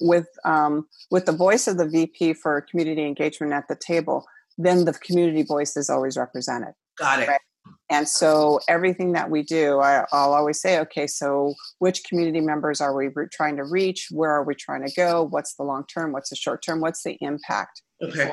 with 0.00 0.26
um, 0.44 0.86
with 1.10 1.26
the 1.26 1.32
voice 1.32 1.66
of 1.66 1.78
the 1.78 1.88
vp 1.88 2.34
for 2.34 2.60
community 2.62 3.04
engagement 3.04 3.52
at 3.52 3.68
the 3.68 3.76
table 3.76 4.26
then 4.58 4.84
the 4.84 4.92
community 4.94 5.42
voice 5.42 5.76
is 5.76 5.90
always 5.90 6.16
represented. 6.16 6.74
Got 6.98 7.22
it. 7.22 7.28
Right? 7.28 7.40
And 7.88 8.08
so 8.08 8.58
everything 8.68 9.12
that 9.12 9.30
we 9.30 9.42
do, 9.42 9.78
I, 9.78 10.00
will 10.12 10.34
always 10.34 10.60
say, 10.60 10.80
okay, 10.80 11.06
so 11.06 11.54
which 11.78 12.02
community 12.04 12.40
members 12.40 12.80
are 12.80 12.96
we 12.96 13.08
re- 13.14 13.28
trying 13.32 13.56
to 13.56 13.64
reach? 13.64 14.08
Where 14.10 14.30
are 14.30 14.42
we 14.42 14.54
trying 14.56 14.84
to 14.84 14.92
go? 14.94 15.22
What's 15.22 15.54
the 15.54 15.62
long 15.62 15.84
term? 15.86 16.12
What's 16.12 16.30
the 16.30 16.36
short 16.36 16.64
term? 16.64 16.80
What's 16.80 17.04
the 17.04 17.16
impact? 17.20 17.82
Okay. 18.02 18.30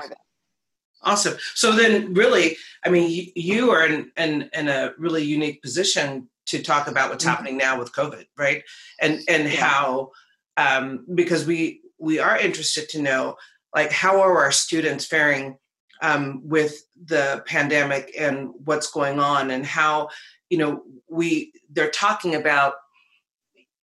Awesome. 1.03 1.37
So 1.53 1.73
then, 1.73 2.13
really, 2.13 2.57
I 2.85 2.89
mean, 2.89 3.31
you 3.35 3.71
are 3.71 3.85
in, 3.85 4.11
in, 4.17 4.49
in 4.53 4.69
a 4.69 4.93
really 4.97 5.23
unique 5.23 5.61
position 5.61 6.29
to 6.47 6.61
talk 6.61 6.87
about 6.87 7.09
what's 7.09 7.23
mm-hmm. 7.23 7.31
happening 7.31 7.57
now 7.57 7.77
with 7.77 7.91
COVID, 7.93 8.25
right? 8.37 8.63
And 9.01 9.21
and 9.27 9.43
yeah. 9.43 9.65
how 9.65 10.11
um, 10.57 11.05
because 11.13 11.45
we 11.45 11.81
we 11.99 12.19
are 12.19 12.37
interested 12.37 12.89
to 12.89 13.01
know 13.01 13.35
like 13.75 13.91
how 13.91 14.21
are 14.21 14.37
our 14.37 14.51
students 14.51 15.05
faring 15.05 15.57
um, 16.03 16.41
with 16.43 16.85
the 17.05 17.43
pandemic 17.47 18.13
and 18.19 18.51
what's 18.65 18.91
going 18.91 19.19
on 19.19 19.49
and 19.49 19.65
how 19.65 20.09
you 20.49 20.57
know 20.59 20.83
we 21.09 21.51
they're 21.71 21.89
talking 21.89 22.35
about 22.35 22.75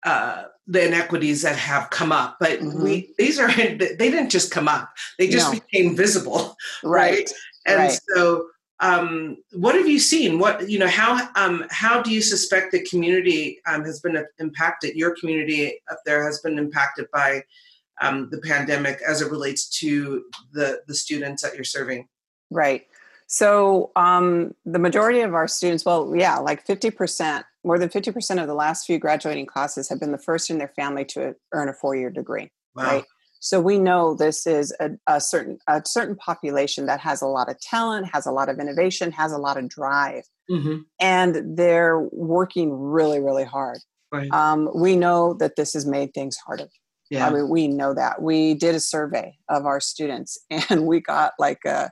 uh, 0.05 0.45
the 0.67 0.87
inequities 0.87 1.43
that 1.43 1.57
have 1.57 1.91
come 1.91 2.13
up, 2.13 2.37
but 2.39 2.61
mm-hmm. 2.61 2.83
we 2.83 3.15
these 3.19 3.39
are 3.39 3.51
they 3.57 3.77
didn't 3.77 4.31
just 4.31 4.51
come 4.51 4.69
up; 4.69 4.91
they 5.19 5.29
just 5.29 5.53
no. 5.53 5.59
became 5.61 5.97
visible, 5.97 6.57
right? 6.85 7.13
right? 7.13 7.33
And 7.67 7.79
right. 7.79 8.01
so, 8.15 8.47
um, 8.81 9.39
what 9.53 9.75
have 9.75 9.89
you 9.89 9.99
seen? 9.99 10.39
What 10.39 10.69
you 10.69 10.79
know? 10.79 10.87
How 10.87 11.29
um, 11.35 11.67
how 11.71 12.01
do 12.01 12.13
you 12.13 12.23
suspect 12.23 12.73
the 12.73 12.85
community 12.85 13.61
um, 13.67 13.85
has 13.85 14.01
been 14.01 14.25
impacted? 14.39 14.95
Your 14.95 15.17
community 15.19 15.81
up 15.91 15.99
there 16.07 16.25
has 16.25 16.41
been 16.41 16.59
impacted 16.59 17.07
by 17.13 17.43
um, 18.01 18.29
the 18.31 18.39
pandemic 18.39 19.01
as 19.07 19.21
it 19.21 19.31
relates 19.31 19.69
to 19.81 20.25
the 20.53 20.81
the 20.87 20.95
students 20.95 21.43
that 21.43 21.55
you're 21.55 21.65
serving. 21.65 22.09
Right. 22.51 22.87
So 23.27 23.91
um, 23.97 24.55
the 24.65 24.79
majority 24.79 25.21
of 25.21 25.35
our 25.35 25.49
students, 25.49 25.85
well, 25.85 26.13
yeah, 26.15 26.37
like 26.37 26.67
50%, 26.67 27.43
more 27.65 27.79
than 27.79 27.89
50% 27.89 28.41
of 28.41 28.47
the 28.47 28.55
last 28.55 28.87
few 28.87 28.99
graduating 28.99 29.47
classes 29.47 29.89
have 29.89 29.99
been 29.99 30.13
the 30.13 30.19
first 30.19 30.51
in 30.51 30.59
their 30.59 30.73
family 30.77 31.05
to 31.07 31.35
earn 31.53 31.69
a 31.69 31.73
four-year 31.73 32.11
degree. 32.11 32.51
Wow. 32.77 32.85
Right. 32.85 33.05
So 33.41 33.61
we 33.61 33.79
know 33.79 34.15
this 34.15 34.47
is 34.47 34.75
a, 34.81 34.93
a, 35.07 35.21
certain 35.21 35.59
a 35.69 35.83
certain 35.85 36.17
population 36.17 36.87
that 36.87 37.01
has 37.01 37.21
a 37.21 37.27
lot 37.27 37.51
of 37.51 37.61
talent, 37.61 38.09
has 38.13 38.25
a 38.25 38.31
lot 38.33 38.49
of 38.49 38.59
innovation, 38.59 39.13
has 39.13 39.33
a 39.33 39.39
lot 39.39 39.59
of 39.59 39.69
drive, 39.69 40.25
mm-hmm. 40.51 40.79
and 40.99 41.57
they're 41.57 42.01
working 42.11 42.73
really, 42.73 43.21
really 43.21 43.45
hard. 43.45 43.79
Right. 44.11 44.31
Um, 44.33 44.71
we 44.75 44.97
know 44.97 45.35
that 45.35 45.57
this 45.57 45.75
has 45.75 45.85
made 45.85 46.15
things 46.15 46.39
harder. 46.39 46.69
Yeah. 47.15 47.27
I 47.27 47.31
mean, 47.31 47.49
we 47.49 47.69
know 47.69 47.95
that. 47.95 48.23
We 48.23 48.55
did 48.55 48.75
a 48.75 48.81
survey 48.81 49.37
of 49.49 49.67
our 49.67 49.81
students, 49.81 50.39
and 50.71 50.87
we 50.87 51.01
got 51.01 51.33
like 51.39 51.65
a 51.65 51.91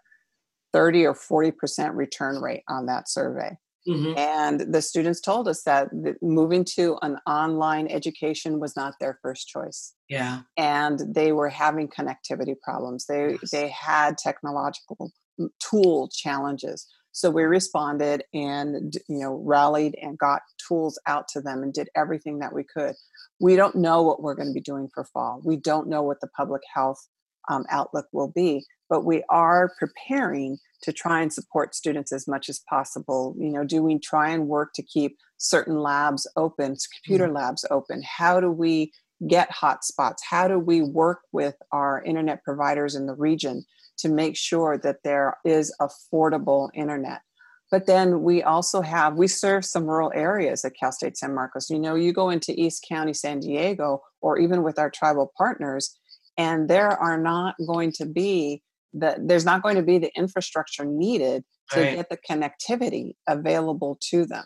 30 0.73 1.07
or 1.07 1.15
40% 1.15 1.95
return 1.95 2.41
rate 2.41 2.63
on 2.69 2.87
that 2.87 3.09
survey. 3.09 3.57
Mm-hmm. 3.89 4.17
And 4.17 4.73
the 4.73 4.81
students 4.81 5.21
told 5.21 5.49
us 5.49 5.65
that 5.65 5.89
moving 6.23 6.65
to 6.77 6.97
an 7.03 7.19
online 7.27 7.89
education 7.89 8.61
was 8.61 8.77
not 8.77 8.95
their 9.01 9.19
first 9.23 9.49
choice. 9.49 9.95
Yeah. 10.09 10.43
And 10.57 11.01
they 11.13 11.33
were 11.33 11.49
having 11.49 11.89
connectivity 11.89 12.55
problems. 12.63 13.07
They 13.07 13.33
yes. 13.41 13.51
they 13.51 13.69
had 13.71 14.19
technological 14.19 15.11
tool 15.59 16.09
challenges. 16.13 16.87
So 17.13 17.31
we 17.31 17.45
responded 17.45 18.25
and 18.35 18.95
you 19.09 19.19
know 19.19 19.41
rallied 19.45 19.97
and 20.01 20.19
got 20.19 20.43
tools 20.67 20.99
out 21.07 21.29
to 21.29 21.41
them 21.41 21.63
and 21.63 21.73
did 21.73 21.89
everything 21.95 22.39
that 22.41 22.55
we 22.55 22.65
could. 22.65 22.95
We 23.41 23.57
don't 23.57 23.77
know 23.77 24.03
what 24.03 24.23
we're 24.23 24.35
going 24.35 24.49
to 24.49 24.55
be 24.55 24.61
doing 24.61 24.89
for 24.93 25.05
fall. 25.05 25.41
We 25.45 25.57
don't 25.57 25.89
know 25.89 26.03
what 26.03 26.21
the 26.21 26.29
public 26.29 26.63
health 26.75 27.07
um, 27.49 27.65
outlook 27.71 28.07
will 28.13 28.33
be, 28.35 28.65
but 28.89 29.05
we 29.05 29.23
are 29.29 29.73
preparing 29.79 30.59
to 30.83 30.93
try 30.93 31.21
and 31.21 31.33
support 31.33 31.75
students 31.75 32.13
as 32.13 32.27
much 32.27 32.49
as 32.49 32.61
possible. 32.69 33.35
You 33.39 33.51
know, 33.51 33.65
do 33.65 33.83
we 33.83 33.99
try 33.99 34.31
and 34.31 34.49
work 34.49 34.71
to 34.75 34.83
keep 34.83 35.17
certain 35.39 35.81
labs 35.81 36.27
open, 36.37 36.77
computer 36.95 37.27
mm-hmm. 37.27 37.37
labs 37.37 37.65
open? 37.71 38.03
How 38.05 38.41
do 38.41 38.51
we 38.51 38.93
get 39.29 39.51
hotspots? 39.51 40.19
How 40.29 40.49
do 40.49 40.59
we 40.59 40.83
work 40.83 41.21
with 41.33 41.55
our 41.73 42.03
internet 42.05 42.43
providers 42.43 42.95
in 42.95 43.07
the 43.07 43.15
region 43.15 43.65
to 44.03 44.09
make 44.09 44.37
sure 44.37 44.79
that 44.79 44.99
there 45.03 45.37
is 45.45 45.75
affordable 45.81 46.69
internet? 46.75 47.23
But 47.71 47.87
then 47.87 48.23
we 48.23 48.43
also 48.43 48.83
have, 48.83 49.17
we 49.17 49.27
serve 49.27 49.65
some 49.65 49.85
rural 49.85 50.13
areas 50.15 50.63
at 50.65 50.73
Cal 50.79 50.93
State 50.93 51.17
San 51.17 51.35
Marcos. 51.35 51.71
You 51.71 51.79
know, 51.79 51.95
you 51.95 52.13
go 52.13 52.29
into 52.29 52.53
East 52.61 52.85
County, 52.87 53.15
San 53.15 53.41
Diego, 53.41 54.03
or 54.21 54.39
even 54.39 54.63
with 54.63 54.79
our 54.79 54.91
tribal 54.91 55.33
partners, 55.39 55.99
and 56.37 56.69
there 56.69 56.91
are 56.91 57.19
not 57.19 57.55
going 57.67 57.93
to 57.93 58.05
be 58.07 58.63
the, 58.93 59.17
there's 59.19 59.47
not 59.47 59.63
going 59.63 59.77
to 59.77 59.83
be 59.83 59.99
the 59.99 60.15
infrastructure 60.15 60.85
needed 60.85 61.45
to 61.71 61.81
right. 61.81 61.97
get 61.97 62.11
the 62.11 62.19
connectivity 62.19 63.13
available 63.27 63.99
to 64.11 64.27
them. 64.27 64.45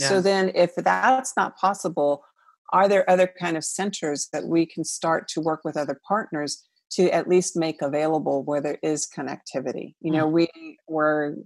Yeah. 0.00 0.08
So 0.08 0.20
then 0.20 0.50
if 0.56 0.74
that's 0.74 1.34
not 1.36 1.56
possible, 1.56 2.24
are 2.72 2.88
there 2.88 3.08
other 3.08 3.30
kind 3.40 3.56
of 3.56 3.64
centers 3.64 4.28
that 4.32 4.46
we 4.46 4.66
can 4.66 4.84
start 4.84 5.28
to 5.28 5.40
work 5.40 5.60
with 5.64 5.76
other 5.76 6.00
partners 6.08 6.64
to 6.96 7.10
at 7.10 7.28
least 7.28 7.56
make 7.56 7.82
available 7.82 8.42
where 8.42 8.60
there 8.60 8.78
is 8.82 9.06
connectivity? 9.06 9.94
You 10.00 10.12
know, 10.12 10.26
mm-hmm. 10.26 10.34
we 10.34 10.78
were, 10.88 11.36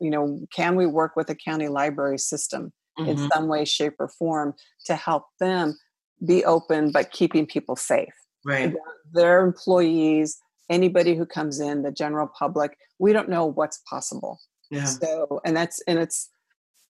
you 0.00 0.10
know, 0.10 0.40
can 0.54 0.76
we 0.76 0.86
work 0.86 1.16
with 1.16 1.28
the 1.28 1.34
county 1.34 1.68
library 1.68 2.18
system 2.18 2.72
mm-hmm. 2.98 3.10
in 3.10 3.30
some 3.30 3.48
way, 3.48 3.64
shape, 3.64 3.94
or 3.98 4.08
form 4.08 4.54
to 4.86 4.96
help 4.96 5.24
them 5.40 5.78
be 6.24 6.44
open 6.44 6.92
but 6.92 7.12
keeping 7.12 7.46
people 7.46 7.76
safe? 7.76 8.14
Right. 8.44 8.74
Their 9.12 9.44
employees, 9.44 10.38
anybody 10.70 11.14
who 11.14 11.26
comes 11.26 11.60
in 11.60 11.82
the 11.82 11.92
general 11.92 12.28
public 12.38 12.76
we 12.98 13.12
don't 13.12 13.28
know 13.28 13.46
what's 13.46 13.80
possible 13.88 14.40
yeah. 14.70 14.84
so 14.84 15.40
and 15.44 15.56
that's 15.56 15.82
and 15.86 15.98
it's 15.98 16.30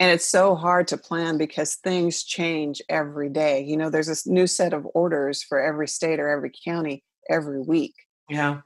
and 0.01 0.11
it's 0.11 0.27
so 0.27 0.55
hard 0.55 0.89
to 0.89 0.97
plan 0.97 1.39
because 1.39 1.77
things 1.77 2.23
change 2.25 2.81
every 2.89 3.29
day 3.29 3.63
you 3.63 3.77
know 3.77 3.91
there's 3.91 4.09
a 4.09 4.31
new 4.31 4.47
set 4.47 4.73
of 4.73 4.87
orders 4.95 5.43
for 5.43 5.61
every 5.61 5.89
state 5.89 6.21
or 6.21 6.29
every 6.29 6.53
county 6.65 7.03
every 7.29 7.61
week. 7.61 7.95
Yeah. 8.29 8.61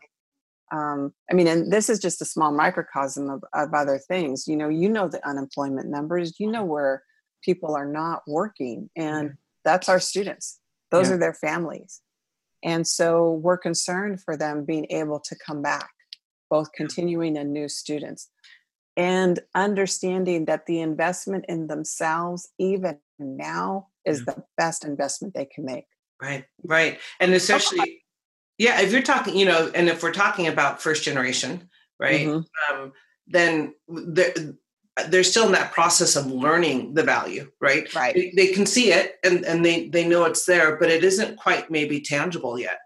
Um, 0.71 1.15
i 1.31 1.35
mean 1.35 1.47
and 1.47 1.73
this 1.73 1.89
is 1.89 1.99
just 1.99 2.21
a 2.21 2.27
small 2.27 2.53
microcosm 2.53 3.31
of, 3.31 3.43
of 3.55 3.73
other 3.73 3.99
things. 3.99 4.47
You 4.47 4.57
know 4.57 4.69
you 4.69 4.89
know 4.89 5.09
the 5.09 5.27
unemployment 5.27 5.89
numbers. 5.89 6.39
You 6.39 6.51
know 6.51 6.65
where 6.65 7.03
people 7.43 7.75
are 7.75 7.87
not 7.87 8.23
working 8.27 8.91
and 8.97 9.37
that's 9.65 9.89
our 9.89 10.01
students. 10.01 10.61
Those 10.91 11.09
yeah. 11.09 11.15
are 11.15 11.19
their 11.19 11.35
families. 11.35 12.01
And 12.63 12.87
so 12.87 13.33
we're 13.33 13.59
concerned 13.59 14.23
for 14.23 14.37
them 14.37 14.65
being 14.65 14.87
able 14.91 15.21
to 15.21 15.37
come 15.37 15.63
back, 15.63 15.91
both 16.51 16.73
continuing 16.73 17.37
and 17.37 17.53
new 17.53 17.69
students, 17.69 18.31
and 18.97 19.39
understanding 19.55 20.47
that 20.47 20.67
the 20.67 20.81
investment 20.81 21.45
in 21.49 21.69
themselves, 21.69 22.49
even 22.59 22.99
now, 23.19 23.89
is 24.05 24.25
yeah. 24.27 24.35
the 24.35 24.45
best 24.57 24.85
investment 24.85 25.35
they 25.35 25.45
can 25.45 25.65
make. 25.65 25.87
Right, 26.21 26.47
right. 26.65 26.99
And 27.21 27.33
especially, 27.33 28.03
yeah, 28.59 28.81
if 28.81 28.93
you're 28.93 29.03
talking, 29.03 29.37
you 29.37 29.47
know, 29.47 29.71
and 29.75 29.89
if 29.89 30.03
we're 30.03 30.13
talking 30.13 30.49
about 30.49 30.83
first 30.83 31.05
generation, 31.05 31.69
right, 31.99 32.27
mm-hmm. 32.27 32.75
um, 32.75 32.93
then 33.29 33.75
there, 33.89 34.33
they're 35.07 35.25
still 35.25 35.47
in 35.47 35.53
that 35.53 35.73
process 35.73 36.17
of 36.17 36.27
learning 36.27 36.95
the 36.95 37.03
value 37.03 37.49
right 37.61 37.93
right 37.95 38.15
they, 38.15 38.33
they, 38.37 38.47
can 38.49 38.67
see 38.67 38.93
it 38.93 39.17
and, 39.25 39.45
and 39.45 39.65
they, 39.65 39.89
they 39.89 40.07
know 40.07 40.25
it's 40.25 40.45
there 40.45 40.77
but 40.77 40.91
it 40.91 41.05
isn't 41.05 41.37
quite 41.37 41.71
maybe 41.71 42.01
tangible 42.01 42.59
yet 42.59 42.79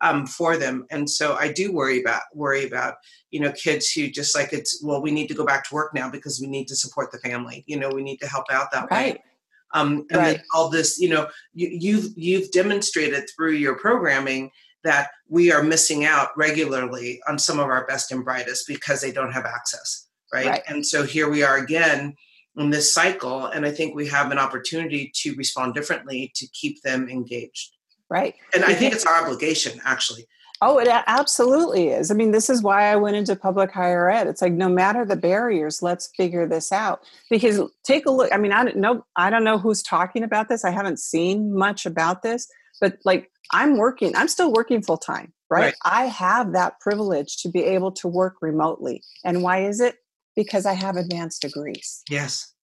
um, 0.00 0.26
for 0.26 0.56
them 0.56 0.86
and 0.90 1.08
so 1.08 1.34
i 1.34 1.52
do 1.52 1.72
worry 1.72 2.00
about 2.00 2.22
worry 2.34 2.66
about 2.66 2.94
you 3.30 3.38
know 3.38 3.52
kids 3.52 3.90
who 3.90 4.08
just 4.08 4.34
like 4.34 4.52
it's 4.52 4.82
well 4.82 5.02
we 5.02 5.10
need 5.10 5.28
to 5.28 5.34
go 5.34 5.44
back 5.44 5.68
to 5.68 5.74
work 5.74 5.94
now 5.94 6.10
because 6.10 6.40
we 6.40 6.46
need 6.46 6.66
to 6.66 6.76
support 6.76 7.12
the 7.12 7.18
family 7.18 7.64
you 7.66 7.78
know 7.78 7.90
we 7.90 8.02
need 8.02 8.18
to 8.18 8.26
help 8.26 8.46
out 8.50 8.72
that 8.72 8.88
right. 8.90 9.14
way 9.14 9.24
um, 9.72 10.04
and 10.10 10.18
right. 10.18 10.40
all 10.54 10.68
this 10.68 10.98
you 10.98 11.08
know 11.08 11.28
you, 11.52 11.68
you've 11.68 12.12
you've 12.16 12.50
demonstrated 12.50 13.28
through 13.36 13.52
your 13.52 13.76
programming 13.76 14.50
that 14.84 15.10
we 15.28 15.52
are 15.52 15.62
missing 15.62 16.04
out 16.04 16.28
regularly 16.36 17.20
on 17.28 17.38
some 17.38 17.58
of 17.58 17.66
our 17.66 17.86
best 17.86 18.12
and 18.12 18.24
brightest 18.24 18.66
because 18.66 19.00
they 19.00 19.12
don't 19.12 19.32
have 19.32 19.44
access 19.44 20.06
right? 20.32 20.46
right? 20.46 20.62
And 20.68 20.84
so 20.84 21.02
here 21.04 21.28
we 21.28 21.42
are 21.42 21.56
again 21.56 22.14
in 22.56 22.70
this 22.70 22.92
cycle, 22.92 23.46
and 23.46 23.64
I 23.64 23.70
think 23.70 23.94
we 23.94 24.06
have 24.08 24.30
an 24.30 24.38
opportunity 24.38 25.10
to 25.16 25.34
respond 25.34 25.74
differently 25.74 26.32
to 26.34 26.46
keep 26.48 26.82
them 26.82 27.08
engaged. 27.08 27.76
Right. 28.08 28.34
And 28.52 28.64
I 28.64 28.74
think 28.74 28.92
it's 28.92 29.06
our 29.06 29.22
obligation, 29.22 29.80
actually. 29.84 30.26
Oh, 30.62 30.78
it 30.78 30.88
absolutely 30.90 31.88
is. 31.88 32.10
I 32.10 32.14
mean, 32.14 32.32
this 32.32 32.50
is 32.50 32.62
why 32.62 32.92
I 32.92 32.96
went 32.96 33.16
into 33.16 33.34
public 33.34 33.70
higher 33.70 34.10
ed. 34.10 34.26
It's 34.26 34.42
like 34.42 34.52
no 34.52 34.68
matter 34.68 35.06
the 35.06 35.16
barriers, 35.16 35.80
let's 35.80 36.10
figure 36.16 36.46
this 36.46 36.70
out. 36.70 37.00
Because 37.30 37.60
take 37.82 38.04
a 38.04 38.10
look. 38.10 38.30
I 38.30 38.36
mean, 38.36 38.52
I 38.52 38.64
don't 38.64 38.76
know. 38.76 39.06
I 39.16 39.30
don't 39.30 39.44
know 39.44 39.56
who's 39.56 39.82
talking 39.82 40.22
about 40.22 40.50
this. 40.50 40.64
I 40.64 40.70
haven't 40.70 40.98
seen 40.98 41.56
much 41.56 41.86
about 41.86 42.22
this, 42.22 42.46
but 42.80 42.98
like 43.04 43.30
I'm 43.52 43.76
working. 43.76 44.14
I'm 44.16 44.28
still 44.28 44.52
working 44.52 44.82
full 44.82 44.98
time. 44.98 45.32
Right? 45.50 45.64
right? 45.64 45.74
I 45.84 46.04
have 46.06 46.52
that 46.52 46.78
privilege 46.78 47.38
to 47.38 47.48
be 47.48 47.64
able 47.64 47.90
to 47.92 48.06
work 48.06 48.36
remotely. 48.40 49.02
And 49.24 49.42
why 49.42 49.64
is 49.64 49.80
it? 49.80 49.96
because 50.36 50.66
I 50.66 50.72
have 50.72 50.96
advanced 50.96 51.42
degrees. 51.42 52.02
Yes. 52.08 52.54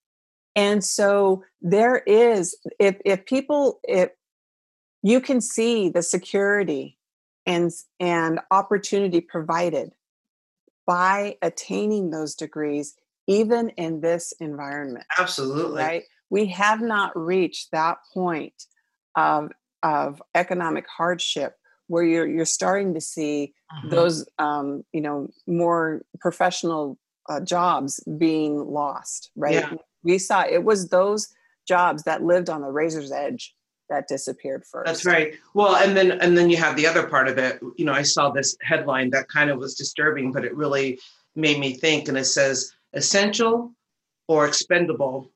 And 0.56 0.84
so 0.84 1.44
there 1.62 1.98
is 1.98 2.58
if 2.80 2.98
if 3.06 3.26
people 3.26 3.80
if 3.84 4.10
you 5.04 5.22
can 5.22 5.42
see 5.42 5.90
the 5.90 6.02
security 6.02 6.98
and 7.46 7.72
and 8.00 8.40
opportunity 8.50 9.22
provided 9.22 9.92
by 10.86 11.38
attaining 11.42 12.10
those 12.10 12.34
degrees 12.34 12.96
even 13.28 13.70
in 13.72 14.02
this 14.02 14.34
environment. 14.40 15.06
Absolutely. 15.20 15.84
Right? 15.84 16.04
We 16.30 16.48
have 16.48 16.82
not 16.82 17.16
reached 17.16 17.72
that 17.72 17.98
point 18.14 18.64
of 19.16 19.52
of 19.84 20.22
economic 20.36 20.86
hardship 20.88 21.55
where 21.88 22.03
you're 22.03 22.27
you're 22.27 22.46
starting 22.46 22.93
to 22.93 23.01
see 23.01 23.53
mm-hmm. 23.74 23.89
those 23.89 24.27
um, 24.39 24.84
you 24.93 25.01
know 25.01 25.29
more 25.46 26.01
professional 26.19 26.98
uh, 27.29 27.39
jobs 27.41 28.03
being 28.17 28.57
lost, 28.57 29.31
right? 29.36 29.55
Yeah. 29.55 29.74
We 30.03 30.17
saw 30.17 30.43
it 30.43 30.63
was 30.63 30.89
those 30.89 31.27
jobs 31.67 32.03
that 32.03 32.24
lived 32.24 32.50
on 32.50 32.62
the 32.62 32.69
razor's 32.69 33.12
edge 33.12 33.53
that 33.89 34.07
disappeared 34.07 34.63
first. 34.69 34.86
That's 34.86 35.05
right. 35.05 35.36
Well, 35.53 35.75
and 35.75 35.96
then 35.96 36.12
and 36.12 36.38
then 36.38 36.50
you 36.50 36.57
have 36.57 36.75
the 36.75 36.88
other 36.88 37.07
part 37.07 37.27
of 37.27 37.38
it. 37.38 37.60
You 37.77 37.86
know, 37.86 37.93
I 37.93 38.03
saw 38.03 38.29
this 38.29 38.55
headline 38.62 39.10
that 39.12 39.27
kind 39.29 39.50
of 39.50 39.57
was 39.57 39.75
disturbing, 39.75 40.31
but 40.31 40.46
it 40.46 40.55
really 40.55 41.00
made 41.36 41.60
me 41.60 41.74
think. 41.74 42.07
And 42.07 42.17
it 42.17 42.25
says 42.25 42.74
essential 42.93 43.74
or 44.27 44.48
expendable 44.48 45.31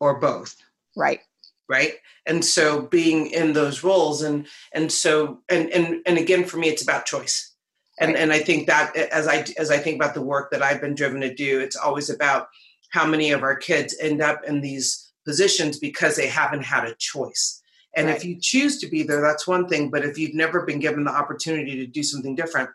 or 0.00 0.20
both. 0.20 0.56
Right. 0.96 1.20
Right 1.68 1.94
and 2.26 2.44
so 2.44 2.82
being 2.82 3.26
in 3.28 3.52
those 3.52 3.82
roles 3.82 4.22
and 4.22 4.46
and 4.72 4.90
so 4.90 5.40
and 5.48 5.70
and 5.70 6.00
and 6.06 6.18
again 6.18 6.44
for 6.44 6.58
me 6.58 6.68
it's 6.68 6.82
about 6.82 7.06
choice 7.06 7.54
and 8.00 8.12
right. 8.12 8.20
and 8.20 8.32
i 8.32 8.38
think 8.38 8.66
that 8.66 8.94
as 8.96 9.26
i 9.26 9.44
as 9.58 9.70
i 9.70 9.78
think 9.78 9.96
about 9.96 10.14
the 10.14 10.22
work 10.22 10.50
that 10.50 10.62
i've 10.62 10.80
been 10.80 10.94
driven 10.94 11.20
to 11.20 11.34
do 11.34 11.60
it's 11.60 11.76
always 11.76 12.10
about 12.10 12.48
how 12.90 13.06
many 13.06 13.30
of 13.30 13.42
our 13.42 13.56
kids 13.56 13.96
end 14.00 14.20
up 14.20 14.42
in 14.44 14.60
these 14.60 15.12
positions 15.24 15.78
because 15.78 16.16
they 16.16 16.28
haven't 16.28 16.64
had 16.64 16.84
a 16.84 16.94
choice 16.94 17.60
and 17.96 18.06
right. 18.06 18.16
if 18.16 18.24
you 18.24 18.38
choose 18.40 18.78
to 18.78 18.88
be 18.88 19.02
there 19.02 19.20
that's 19.20 19.46
one 19.46 19.68
thing 19.68 19.90
but 19.90 20.04
if 20.04 20.18
you've 20.18 20.34
never 20.34 20.62
been 20.64 20.78
given 20.78 21.04
the 21.04 21.10
opportunity 21.10 21.76
to 21.76 21.86
do 21.86 22.02
something 22.02 22.34
different 22.34 22.70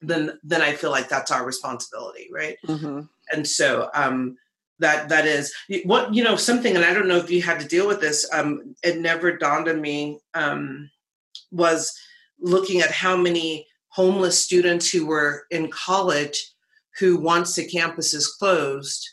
then 0.00 0.38
then 0.42 0.62
i 0.62 0.72
feel 0.72 0.90
like 0.90 1.08
that's 1.08 1.30
our 1.30 1.44
responsibility 1.44 2.28
right 2.32 2.56
mm-hmm. 2.66 3.00
and 3.32 3.46
so 3.46 3.90
um 3.94 4.36
that 4.80 5.08
that 5.08 5.26
is. 5.26 5.52
What 5.84 6.12
you 6.14 6.24
know 6.24 6.36
something 6.36 6.74
and 6.74 6.84
i 6.84 6.92
don't 6.92 7.08
know 7.08 7.16
if 7.16 7.30
you 7.30 7.42
had 7.42 7.60
to 7.60 7.68
deal 7.68 7.86
with 7.86 8.00
this 8.00 8.28
um 8.32 8.74
it 8.82 8.98
never 8.98 9.36
dawned 9.36 9.68
on 9.68 9.80
me 9.80 10.18
um 10.34 10.90
was 11.50 11.96
looking 12.40 12.80
at 12.80 12.90
how 12.90 13.16
many 13.16 13.66
homeless 13.88 14.42
students 14.42 14.90
who 14.90 15.06
were 15.06 15.44
in 15.50 15.70
college 15.70 16.52
who 16.98 17.16
once 17.16 17.54
the 17.54 17.66
campus 17.66 18.14
is 18.14 18.26
closed 18.26 19.08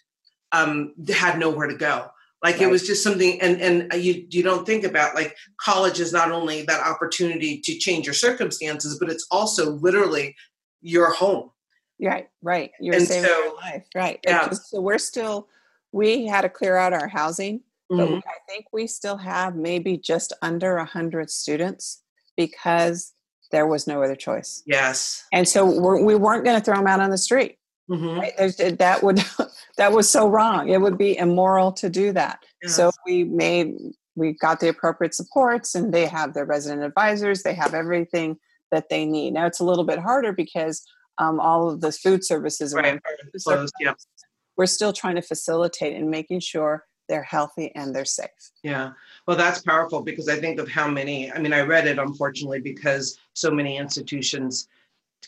um 0.52 0.94
had 1.10 1.40
nowhere 1.40 1.68
to 1.68 1.76
go. 1.76 2.08
Like 2.44 2.56
right. 2.56 2.64
it 2.64 2.72
was 2.72 2.86
just 2.86 3.04
something 3.04 3.42
and 3.42 3.60
and 3.62 3.94
you 4.02 4.26
you 4.30 4.44
don't 4.44 4.66
think 4.66 4.84
about 4.84 5.16
like 5.16 5.36
college 5.60 6.00
is 6.00 6.14
not 6.14 6.32
only 6.32 6.62
that 6.64 6.86
opportunity 6.86 7.60
to 7.62 7.78
change 7.78 8.06
your 8.06 8.14
circumstances 8.14 8.98
but 9.00 9.10
it's 9.10 9.26
also 9.32 9.72
literally 9.72 10.36
your 10.82 11.12
home. 11.12 11.52
Right 12.00 12.30
right. 12.44 12.72
You're 12.80 12.96
and 12.96 13.08
saving 13.08 13.30
so, 13.30 13.38
your 13.38 13.56
life. 13.56 13.86
Right. 13.96 14.20
Yeah. 14.24 14.52
so 14.52 14.80
we're 14.82 15.00
still 15.00 15.48
we 15.92 16.26
had 16.26 16.42
to 16.42 16.50
clear 16.50 16.76
out 16.76 16.94
our 16.94 17.08
housing, 17.08 17.62
mm-hmm. 17.92 17.98
but 17.98 18.24
I 18.28 18.38
think 18.48 18.66
we 18.72 18.88
still 18.88 19.18
have 19.18 19.56
maybe 19.56 19.98
just 19.98 20.34
under 20.42 20.76
100 20.78 21.30
students 21.30 22.04
because 22.36 23.14
there 23.52 23.68
was 23.68 23.88
no 23.88 24.04
other 24.04 24.16
choice. 24.16 24.64
Yes. 24.66 25.26
And 25.32 25.48
so 25.48 25.66
we're, 25.66 26.04
we 26.04 26.16
were 26.16 26.36
not 26.36 26.46
going 26.46 26.60
to 26.60 26.64
throw 26.64 26.76
them 26.76 26.88
out 26.88 27.00
on 27.00 27.10
the 27.10 27.18
street. 27.18 27.58
Mm-hmm. 27.90 28.20
Right? 28.20 28.78
That 28.80 29.02
would 29.02 29.24
that 29.78 29.94
was 29.94 30.10
so 30.10 30.28
wrong. 30.28 30.68
It 30.68 30.82
would 30.82 30.98
be 30.98 31.18
immoral 31.18 31.72
to 31.74 31.90
do 31.90 32.12
that. 32.12 32.44
Yes. 32.62 32.76
So 32.76 32.92
we 33.06 33.24
made 33.24 33.76
we 34.16 34.34
got 34.34 34.60
the 34.60 34.68
appropriate 34.68 35.14
supports, 35.14 35.74
and 35.74 35.94
they 35.94 36.06
have 36.06 36.34
their 36.34 36.44
resident 36.44 36.84
advisors. 36.84 37.44
They 37.44 37.54
have 37.54 37.74
everything 37.74 38.38
that 38.72 38.90
they 38.90 39.06
need. 39.06 39.36
Now 39.36 39.46
it's 39.46 39.62
a 39.62 39.64
little 39.64 39.86
bit 39.86 40.00
harder 40.00 40.34
because 40.34 40.84
um, 41.18 41.40
all 41.40 41.70
of 41.70 41.80
the 41.80 41.94
food 41.94 42.26
services 42.26 42.74
right. 42.74 42.96
are 42.96 43.02
closed. 43.42 43.74
Yep 43.80 43.96
we're 44.58 44.66
still 44.66 44.92
trying 44.92 45.16
to 45.16 45.22
facilitate 45.22 45.96
and 45.96 46.10
making 46.10 46.40
sure 46.40 46.86
they're 47.08 47.24
healthy 47.24 47.72
and 47.76 47.96
they're 47.96 48.06
safe. 48.06 48.52
Yeah. 48.64 48.92
Well, 49.28 49.38
that's 49.38 49.62
powerful 49.62 50.02
because 50.02 50.28
I 50.28 50.36
think 50.36 50.60
of 50.60 50.68
how 50.68 50.90
many, 50.90 51.32
I 51.32 51.40
mean, 51.40 51.54
I 51.54 51.62
read 51.62 51.88
it 51.88 52.00
unfortunately 52.00 52.60
because 52.60 53.18
so 53.34 53.50
many 53.50 53.78
institutions 53.78 54.68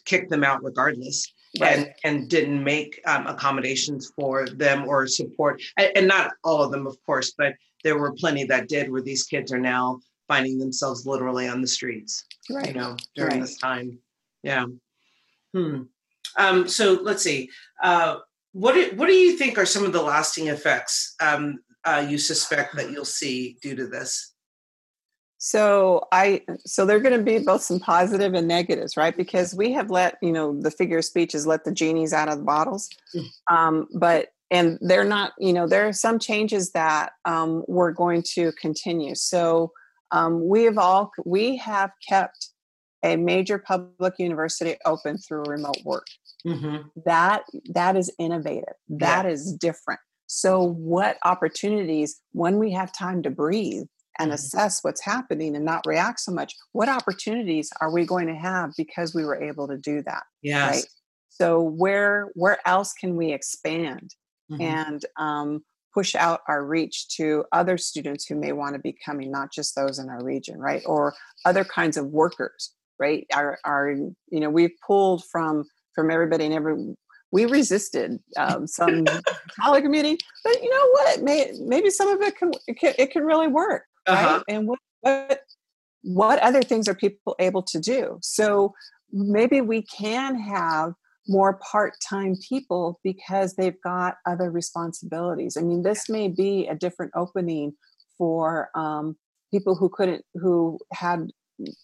kicked 0.05 0.29
them 0.29 0.43
out 0.43 0.63
regardless. 0.63 1.31
Right. 1.59 1.79
And, 1.79 1.93
and 2.03 2.29
didn't 2.29 2.63
make 2.63 3.01
um, 3.07 3.25
accommodations 3.25 4.11
for 4.15 4.47
them 4.47 4.87
or 4.87 5.07
support 5.07 5.59
and, 5.77 5.91
and 5.95 6.07
not 6.07 6.33
all 6.43 6.61
of 6.61 6.71
them 6.71 6.85
of 6.85 6.95
course 7.07 7.33
but 7.35 7.55
there 7.83 7.97
were 7.97 8.13
plenty 8.13 8.43
that 8.43 8.67
did 8.67 8.91
where 8.91 9.01
these 9.01 9.23
kids 9.23 9.51
are 9.51 9.59
now 9.59 9.99
finding 10.27 10.59
themselves 10.59 11.07
literally 11.07 11.47
on 11.47 11.59
the 11.59 11.67
streets 11.67 12.23
right. 12.51 12.67
you 12.67 12.73
know 12.75 12.95
during 13.15 13.31
right. 13.31 13.41
this 13.41 13.57
time 13.57 13.97
yeah 14.43 14.65
hmm 15.55 15.81
um, 16.37 16.67
so 16.67 16.99
let's 17.01 17.23
see 17.23 17.49
uh, 17.81 18.17
what 18.53 18.73
do, 18.73 18.91
what 18.95 19.07
do 19.07 19.13
you 19.13 19.37
think 19.37 19.57
are 19.57 19.65
some 19.65 19.85
of 19.85 19.93
the 19.93 20.01
lasting 20.01 20.47
effects 20.47 21.15
um, 21.21 21.59
uh, 21.83 22.05
you 22.07 22.17
suspect 22.17 22.75
that 22.75 22.91
you'll 22.91 23.05
see 23.05 23.57
due 23.61 23.75
to 23.75 23.87
this? 23.87 24.33
So 25.39 26.05
I 26.11 26.41
so 26.65 26.85
they're 26.85 26.99
going 26.99 27.17
to 27.17 27.23
be 27.23 27.39
both 27.39 27.61
some 27.61 27.79
positive 27.79 28.33
and 28.33 28.47
negatives, 28.47 28.97
right? 28.97 29.15
Because 29.15 29.55
we 29.55 29.71
have 29.71 29.89
let 29.89 30.17
you 30.21 30.33
know 30.33 30.59
the 30.59 30.69
figure 30.69 30.97
of 30.97 31.05
speech 31.05 31.33
is 31.33 31.47
let 31.47 31.63
the 31.63 31.71
genies 31.71 32.11
out 32.11 32.27
of 32.27 32.39
the 32.39 32.43
bottles, 32.43 32.89
mm. 33.15 33.25
um, 33.49 33.87
but 33.95 34.33
and 34.51 34.77
they're 34.81 35.05
not 35.05 35.31
you 35.39 35.53
know 35.53 35.65
there 35.65 35.87
are 35.87 35.93
some 35.93 36.19
changes 36.19 36.71
that 36.71 37.13
um, 37.23 37.63
we're 37.69 37.93
going 37.93 38.21
to 38.33 38.51
continue. 38.61 39.15
So 39.15 39.71
um, 40.11 40.45
we 40.45 40.63
have 40.63 40.77
all 40.77 41.09
we 41.25 41.55
have 41.55 41.91
kept 42.05 42.49
a 43.03 43.15
major 43.15 43.57
public 43.57 44.15
university 44.19 44.75
open 44.85 45.17
through 45.17 45.43
remote 45.43 45.77
work. 45.85 46.07
Mm-hmm. 46.45 46.87
That 47.05 47.43
that 47.73 47.97
is 47.97 48.11
innovative. 48.17 48.73
That 48.87 49.25
yeah. 49.25 49.31
is 49.31 49.53
different. 49.53 49.99
So, 50.27 50.63
what 50.63 51.17
opportunities 51.25 52.21
when 52.33 52.59
we 52.59 52.71
have 52.71 52.93
time 52.93 53.23
to 53.23 53.29
breathe 53.29 53.87
and 54.19 54.27
mm-hmm. 54.27 54.35
assess 54.35 54.83
what's 54.83 55.03
happening 55.03 55.55
and 55.55 55.65
not 55.65 55.85
react 55.85 56.19
so 56.19 56.31
much? 56.31 56.55
What 56.71 56.87
opportunities 56.87 57.71
are 57.81 57.91
we 57.91 58.05
going 58.05 58.27
to 58.27 58.35
have 58.35 58.71
because 58.77 59.15
we 59.15 59.25
were 59.25 59.41
able 59.41 59.67
to 59.67 59.77
do 59.77 60.03
that? 60.03 60.23
Yes. 60.41 60.75
Right. 60.75 60.85
So, 61.29 61.61
where 61.61 62.29
where 62.35 62.59
else 62.65 62.93
can 62.93 63.15
we 63.15 63.33
expand 63.33 64.13
mm-hmm. 64.51 64.61
and 64.61 65.05
um, 65.17 65.63
push 65.93 66.15
out 66.15 66.41
our 66.47 66.63
reach 66.63 67.07
to 67.17 67.43
other 67.51 67.77
students 67.77 68.25
who 68.25 68.35
may 68.35 68.51
want 68.51 68.73
to 68.75 68.79
be 68.79 68.95
coming, 69.03 69.31
not 69.31 69.51
just 69.51 69.75
those 69.75 69.99
in 69.99 70.09
our 70.09 70.23
region, 70.23 70.59
right? 70.59 70.83
Or 70.85 71.15
other 71.45 71.63
kinds 71.63 71.97
of 71.97 72.07
workers, 72.07 72.71
right? 72.99 73.25
Our, 73.33 73.57
our 73.65 73.91
you 73.91 74.39
know, 74.39 74.49
we've 74.49 74.77
pulled 74.85 75.23
from 75.25 75.65
from 75.95 76.11
everybody 76.11 76.45
and 76.45 76.53
every 76.53 76.95
we 77.31 77.45
resisted 77.45 78.19
um, 78.37 78.65
some 78.65 79.05
colleague 79.61 79.85
meeting, 79.85 80.17
but 80.43 80.63
you 80.63 80.69
know 80.69 80.89
what? 80.91 81.21
May, 81.21 81.51
maybe 81.61 81.89
some 81.89 82.07
of 82.07 82.21
it 82.21 82.35
can 82.35 82.51
it 82.67 82.79
can, 82.79 82.93
it 82.97 83.11
can 83.11 83.23
really 83.23 83.47
work, 83.47 83.83
uh-huh. 84.07 84.35
right? 84.35 84.43
And 84.47 84.67
what, 84.67 84.79
what 85.01 85.41
what 86.01 86.39
other 86.39 86.61
things 86.61 86.87
are 86.87 86.95
people 86.95 87.35
able 87.39 87.61
to 87.63 87.79
do? 87.79 88.17
So 88.21 88.73
maybe 89.11 89.61
we 89.61 89.83
can 89.83 90.39
have 90.39 90.93
more 91.27 91.59
part-time 91.71 92.35
people 92.47 92.99
because 93.03 93.53
they've 93.53 93.79
got 93.83 94.15
other 94.25 94.49
responsibilities. 94.49 95.57
I 95.57 95.61
mean, 95.61 95.83
this 95.83 96.09
may 96.09 96.27
be 96.27 96.67
a 96.67 96.75
different 96.75 97.11
opening 97.15 97.73
for 98.17 98.69
um, 98.75 99.15
people 99.51 99.75
who 99.75 99.89
couldn't 99.89 100.23
who 100.35 100.79
had 100.93 101.29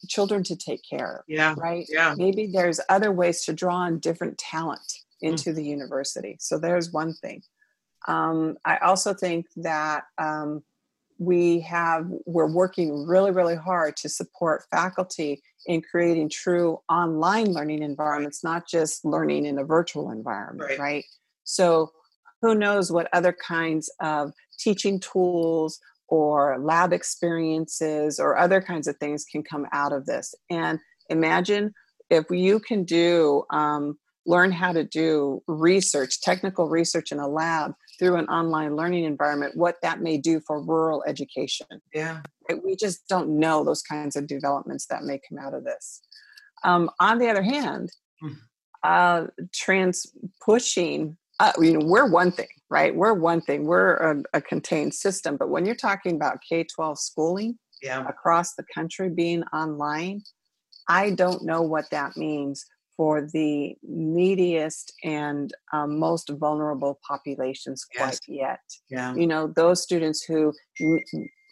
children 0.08 0.44
to 0.44 0.56
take 0.56 0.82
care 0.90 1.18
of. 1.18 1.24
Yeah. 1.28 1.56
Right. 1.58 1.86
Yeah. 1.90 2.16
Maybe 2.18 2.48
there's 2.48 2.80
other 2.90 3.12
ways 3.12 3.44
to 3.46 3.54
draw 3.54 3.76
on 3.76 4.00
different 4.00 4.38
talent 4.38 4.82
mm. 5.24 5.30
into 5.30 5.52
mm. 5.52 5.56
the 5.56 5.64
university. 5.64 6.38
So 6.40 6.58
there's 6.58 6.92
one 6.92 7.14
thing. 7.14 7.42
Um, 8.08 8.58
I 8.64 8.78
also 8.78 9.14
think 9.14 9.48
that 9.58 10.04
um, 10.18 10.64
we 11.18 11.62
have 11.62 12.08
we're 12.26 12.52
working 12.52 13.06
really 13.06 13.32
really 13.32 13.56
hard 13.56 13.96
to 13.98 14.10
support 14.10 14.66
faculty 14.70 15.42
in 15.66 15.82
creating 15.82 16.30
true 16.30 16.78
online 16.90 17.52
learning 17.54 17.82
environments 17.82 18.44
not 18.44 18.68
just 18.68 19.06
learning 19.06 19.46
in 19.46 19.58
a 19.58 19.64
virtual 19.64 20.12
environment 20.12 20.70
right, 20.70 20.80
right? 20.80 21.06
so 21.46 21.90
who 22.42 22.54
knows 22.54 22.92
what 22.92 23.08
other 23.14 23.34
kinds 23.34 23.90
of 24.02 24.32
teaching 24.60 25.00
tools 25.00 25.80
or 26.08 26.58
lab 26.60 26.94
experiences 26.94 28.20
or 28.20 28.38
other 28.38 28.62
kinds 28.62 28.88
of 28.88 28.98
things 28.98 29.26
can 29.26 29.44
come 29.44 29.66
out 29.72 29.92
of 29.92 30.06
this. 30.06 30.34
And 30.50 30.80
imagine 31.10 31.74
if 32.10 32.26
you 32.30 32.60
can 32.60 32.84
do, 32.84 33.44
um, 33.52 33.98
learn 34.28 34.52
how 34.52 34.74
to 34.74 34.84
do 34.84 35.42
research, 35.48 36.22
technical 36.22 36.68
research 36.68 37.12
in 37.12 37.20
a 37.20 37.28
lab 37.28 37.74
through 38.00 38.16
an 38.16 38.26
online 38.28 38.76
learning 38.76 39.04
environment, 39.04 39.56
what 39.56 39.76
that 39.82 40.02
may 40.02 40.18
do 40.18 40.42
for 40.46 40.62
rural 40.62 41.04
education. 41.08 41.68
Yeah. 41.94 42.22
We 42.64 42.76
just 42.76 43.08
don't 43.08 43.40
know 43.40 43.64
those 43.64 43.82
kinds 43.82 44.16
of 44.16 44.28
developments 44.28 44.88
that 44.88 45.04
may 45.04 45.20
come 45.30 45.38
out 45.38 45.54
of 45.54 45.64
this. 45.64 46.02
Um, 46.64 46.90
on 47.00 47.20
the 47.20 47.30
other 47.30 47.44
hand, 47.44 47.92
hmm. 48.20 48.34
uh, 48.84 49.26
trans 49.54 50.08
pushing 50.44 51.18
uh, 51.40 51.52
you 51.60 51.74
know 51.74 51.86
we're 51.86 52.10
one 52.10 52.32
thing 52.32 52.48
right 52.70 52.96
we're 52.96 53.14
one 53.14 53.42
thing 53.42 53.66
we're 53.66 53.96
a, 53.96 54.24
a 54.34 54.42
contained 54.42 54.94
system 54.94 55.38
but 55.38 55.50
when 55.50 55.66
you're 55.66 55.76
talking 55.76 56.16
about 56.16 56.40
k-12 56.48 56.98
schooling 56.98 57.58
yeah. 57.82 58.08
across 58.08 58.56
the 58.56 58.66
country 58.74 59.10
being 59.10 59.44
online 59.54 60.22
i 60.90 61.10
don't 61.12 61.44
know 61.44 61.62
what 61.62 61.90
that 61.92 62.16
means 62.18 62.66
for 62.98 63.28
the 63.34 63.76
neediest 63.84 64.94
and 65.04 65.54
um, 65.74 66.00
most 66.00 66.30
vulnerable 66.30 67.00
populations 67.08 67.86
quite 67.96 68.20
yet 68.28 68.62
yeah. 68.90 69.14
you 69.16 69.28
know 69.28 69.48
those 69.56 69.82
students 69.82 70.24
who 70.24 70.54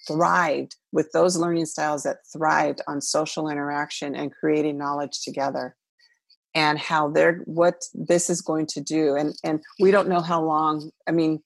thrived 0.07 0.75
with 0.91 1.11
those 1.13 1.37
learning 1.37 1.65
styles 1.65 2.03
that 2.03 2.17
thrived 2.31 2.81
on 2.87 2.99
social 3.01 3.49
interaction 3.49 4.15
and 4.15 4.33
creating 4.33 4.77
knowledge 4.77 5.21
together 5.21 5.75
and 6.55 6.77
how 6.77 7.09
they're 7.09 7.37
what 7.45 7.83
this 7.93 8.29
is 8.29 8.41
going 8.41 8.65
to 8.65 8.81
do 8.81 9.15
and 9.15 9.35
and 9.43 9.61
we 9.79 9.91
don't 9.91 10.09
know 10.09 10.21
how 10.21 10.43
long 10.43 10.91
i 11.07 11.11
mean 11.11 11.41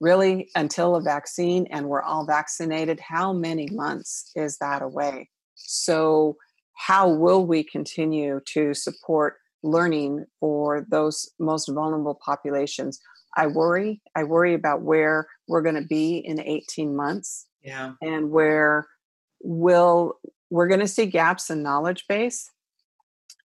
really 0.00 0.48
until 0.56 0.96
a 0.96 1.00
vaccine 1.00 1.66
and 1.70 1.86
we're 1.86 2.02
all 2.02 2.26
vaccinated 2.26 3.00
how 3.00 3.32
many 3.32 3.68
months 3.72 4.30
is 4.34 4.58
that 4.58 4.82
away 4.82 5.28
so 5.54 6.36
how 6.74 7.08
will 7.08 7.46
we 7.46 7.62
continue 7.62 8.40
to 8.46 8.74
support 8.74 9.36
learning 9.62 10.24
for 10.40 10.86
those 10.90 11.30
most 11.38 11.68
vulnerable 11.68 12.18
populations 12.24 13.00
i 13.36 13.46
worry 13.46 14.00
i 14.16 14.24
worry 14.24 14.54
about 14.54 14.82
where 14.82 15.26
we're 15.48 15.62
going 15.62 15.80
to 15.80 15.86
be 15.86 16.18
in 16.18 16.40
18 16.40 16.96
months 16.96 17.46
Yeah. 17.62 17.92
And 18.02 18.30
where 18.30 18.88
will 19.42 20.18
we're 20.50 20.68
going 20.68 20.80
to 20.80 20.88
see 20.88 21.06
gaps 21.06 21.48
in 21.48 21.62
knowledge 21.62 22.04
base. 22.08 22.50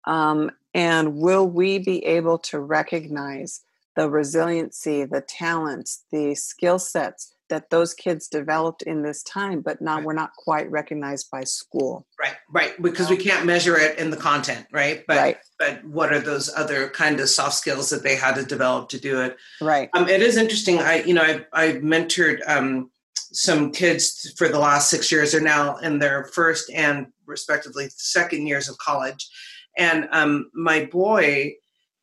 Um, 0.07 0.51
and 0.75 1.17
will 1.17 1.47
we 1.47 1.79
be 1.79 2.05
able 2.05 2.39
to 2.39 2.61
recognize 2.61 3.63
the 3.97 4.09
resiliency, 4.09 5.05
the 5.05 5.21
talents, 5.21 6.05
the 6.13 6.35
skill 6.35 6.79
sets 6.79 7.35
that 7.51 7.69
those 7.71 7.93
kids 7.93 8.29
developed 8.29 8.83
in 8.83 9.03
this 9.03 9.23
time, 9.25 9.61
but 9.61 9.83
now 9.83 9.97
right. 9.97 10.05
we're 10.05 10.15
not 10.15 10.33
quite 10.37 10.71
recognized 10.71 11.29
by 11.31 11.43
school. 11.43 12.07
Right, 12.19 12.37
right, 12.49 12.81
because 12.81 13.11
we 13.11 13.17
can't 13.17 13.45
measure 13.45 13.77
it 13.77 13.99
in 13.99 14.11
the 14.11 14.17
content, 14.17 14.67
right? 14.73 15.05
But 15.07 15.17
right. 15.17 15.37
but 15.59 15.85
what 15.85 16.13
are 16.13 16.21
those 16.21 16.51
other 16.55 16.89
kind 16.89 17.21
of 17.21 17.29
soft 17.29 17.55
skills 17.55 17.91
that 17.91 18.03
they 18.03 18.17
had 18.17 18.37
to 18.37 18.45
develop 18.45 18.89
to 18.91 19.01
do 19.01 19.21
it? 19.21 19.37
Right. 19.61 19.91
Um, 19.95 20.09
it 20.09 20.23
is 20.23 20.37
interesting. 20.37 20.79
I 20.79 21.03
you 21.03 21.13
know 21.13 21.23
I've 21.23 21.45
I've 21.53 21.77
mentored 21.83 22.41
um, 22.49 22.91
some 23.33 23.73
kids 23.73 24.33
for 24.39 24.49
the 24.49 24.59
last 24.59 24.89
six 24.89 25.13
years. 25.13 25.33
They're 25.33 25.41
now 25.41 25.77
in 25.79 25.99
their 25.99 26.25
first 26.33 26.71
and 26.71 27.09
respectively 27.27 27.89
second 27.97 28.47
years 28.47 28.69
of 28.69 28.79
college, 28.79 29.29
and 29.77 30.09
um, 30.13 30.51
my 30.55 30.85
boy 30.87 31.55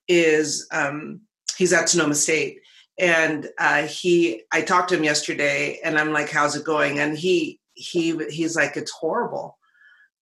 is 0.07 0.67
um, 0.71 1.21
he's 1.57 1.73
at 1.73 1.89
Sonoma 1.89 2.15
State. 2.15 2.59
And 2.99 3.47
uh, 3.59 3.83
he 3.83 4.41
i 4.51 4.61
talked 4.61 4.89
to 4.89 4.97
him 4.97 5.03
yesterday 5.03 5.79
and 5.83 5.99
i'm 5.99 6.11
like 6.11 6.31
how's 6.31 6.55
it 6.55 6.63
going? 6.63 6.97
And 6.97 7.15
he 7.15 7.59
he 7.73 8.17
he's 8.29 8.55
like 8.55 8.75
it's 8.75 8.91
horrible. 8.91 9.57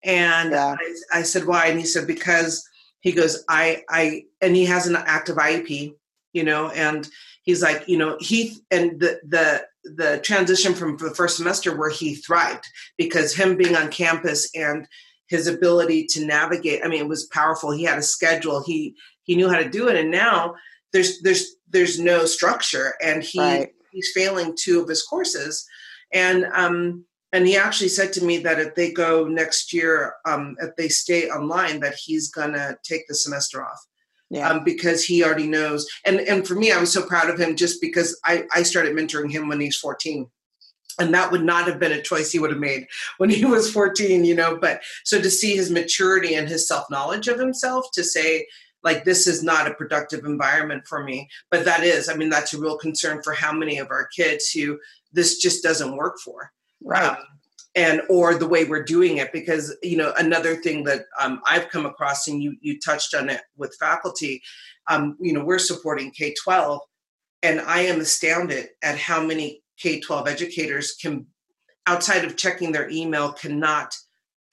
And 0.03 0.51
yeah. 0.51 0.75
I, 1.13 1.19
I, 1.19 1.21
said 1.21 1.45
why? 1.45 1.67
And 1.67 1.79
he 1.79 1.85
said 1.85 2.05
because 2.05 2.67
he 3.05 3.11
goes 3.11 3.45
i 3.47 3.83
i 3.89 4.23
and 4.41 4.55
he 4.55 4.65
has 4.65 4.87
an 4.87 4.95
active 4.95 5.37
iep 5.37 5.93
you 6.33 6.43
know 6.43 6.69
and 6.69 7.07
he's 7.43 7.61
like 7.61 7.87
you 7.87 7.97
know 7.97 8.17
he 8.19 8.57
and 8.71 8.99
the 8.99 9.19
the 9.27 9.63
the 9.83 10.19
transition 10.23 10.73
from 10.73 10.97
the 10.97 11.13
first 11.13 11.37
semester 11.37 11.77
where 11.77 11.91
he 11.91 12.15
thrived 12.15 12.65
because 12.97 13.35
him 13.35 13.55
being 13.55 13.75
on 13.75 13.91
campus 13.91 14.49
and 14.55 14.87
his 15.27 15.47
ability 15.47 16.05
to 16.05 16.25
navigate 16.25 16.81
i 16.83 16.87
mean 16.87 17.01
it 17.01 17.07
was 17.07 17.25
powerful. 17.25 17.71
He 17.71 17.83
had 17.83 17.97
a 17.97 18.03
schedule. 18.03 18.63
He 18.63 18.95
he 19.23 19.35
knew 19.35 19.49
how 19.49 19.57
to 19.57 19.69
do 19.69 19.87
it. 19.89 19.97
And 19.97 20.11
now 20.11 20.55
there's 20.93 21.21
there's 21.21 21.55
there's 21.69 21.99
no 21.99 22.25
structure. 22.25 22.93
And 23.03 23.21
he 23.21 23.39
right. 23.39 23.69
he's 23.91 24.11
failing 24.13 24.55
two 24.57 24.81
of 24.81 24.87
his 24.87 25.03
courses. 25.03 25.65
And 26.13 26.45
um 26.53 27.05
and 27.33 27.45
he 27.45 27.57
actually 27.57 27.89
said 27.89 28.13
to 28.13 28.23
me 28.23 28.37
that 28.39 28.59
if 28.59 28.75
they 28.75 28.91
go 28.91 29.27
next 29.27 29.73
year 29.73 30.13
um 30.25 30.55
if 30.59 30.75
they 30.77 30.87
stay 30.87 31.29
online 31.29 31.79
that 31.81 31.95
he's 31.95 32.29
gonna 32.29 32.77
take 32.83 33.07
the 33.07 33.15
semester 33.15 33.63
off. 33.63 33.79
Yeah. 34.31 34.49
Um, 34.49 34.63
because 34.63 35.03
he 35.03 35.23
already 35.23 35.47
knows. 35.47 35.87
And 36.05 36.19
and 36.21 36.47
for 36.47 36.55
me 36.55 36.71
i 36.71 36.79
was 36.79 36.93
so 36.93 37.05
proud 37.05 37.29
of 37.29 37.39
him 37.39 37.55
just 37.55 37.81
because 37.81 38.19
i 38.25 38.45
i 38.53 38.63
started 38.63 38.95
mentoring 38.95 39.31
him 39.31 39.47
when 39.47 39.59
he's 39.59 39.77
14 39.77 40.29
and 40.99 41.13
that 41.13 41.31
would 41.31 41.43
not 41.43 41.67
have 41.67 41.79
been 41.79 41.91
a 41.91 42.01
choice 42.01 42.31
he 42.31 42.39
would 42.39 42.51
have 42.51 42.59
made 42.59 42.87
when 43.17 43.29
he 43.29 43.45
was 43.45 43.71
14 43.71 44.23
you 44.23 44.35
know 44.35 44.57
but 44.57 44.81
so 45.03 45.21
to 45.21 45.29
see 45.29 45.55
his 45.55 45.71
maturity 45.71 46.35
and 46.35 46.47
his 46.47 46.67
self 46.67 46.89
knowledge 46.89 47.27
of 47.27 47.39
himself 47.39 47.87
to 47.93 48.03
say 48.03 48.45
like 48.83 49.03
this 49.03 49.25
is 49.25 49.43
not 49.43 49.67
a 49.67 49.73
productive 49.73 50.25
environment 50.25 50.83
for 50.87 51.03
me 51.03 51.27
but 51.51 51.65
that 51.65 51.83
is 51.83 52.09
i 52.09 52.15
mean 52.15 52.29
that's 52.29 52.53
a 52.53 52.59
real 52.59 52.77
concern 52.77 53.21
for 53.23 53.33
how 53.33 53.51
many 53.51 53.77
of 53.77 53.87
our 53.91 54.07
kids 54.07 54.49
who 54.49 54.77
this 55.15 55.37
just 55.37 55.63
doesn't 55.63 55.95
work 55.95 56.19
for. 56.19 56.51
Right. 56.83 57.03
Um, 57.03 57.17
and 57.77 58.01
or 58.09 58.35
the 58.35 58.47
way 58.47 58.63
we're 58.63 58.83
doing 58.83 59.17
it 59.17 59.33
because 59.33 59.75
you 59.83 59.97
know 59.97 60.13
another 60.17 60.55
thing 60.55 60.85
that 60.85 61.01
um, 61.19 61.41
i've 61.45 61.67
come 61.67 61.85
across 61.85 62.25
and 62.29 62.41
you 62.41 62.55
you 62.61 62.79
touched 62.79 63.13
on 63.13 63.29
it 63.29 63.41
with 63.57 63.75
faculty 63.77 64.41
um, 64.87 65.17
you 65.19 65.33
know 65.33 65.43
we're 65.43 65.59
supporting 65.59 66.09
k-12 66.11 66.79
and 67.43 67.59
i 67.59 67.81
am 67.81 67.99
astounded 67.99 68.69
at 68.81 68.97
how 68.97 69.21
many 69.21 69.61
k-12 69.77 70.27
educators 70.27 70.95
can 71.01 71.25
outside 71.87 72.25
of 72.25 72.35
checking 72.35 72.71
their 72.71 72.89
email 72.89 73.31
cannot 73.31 73.95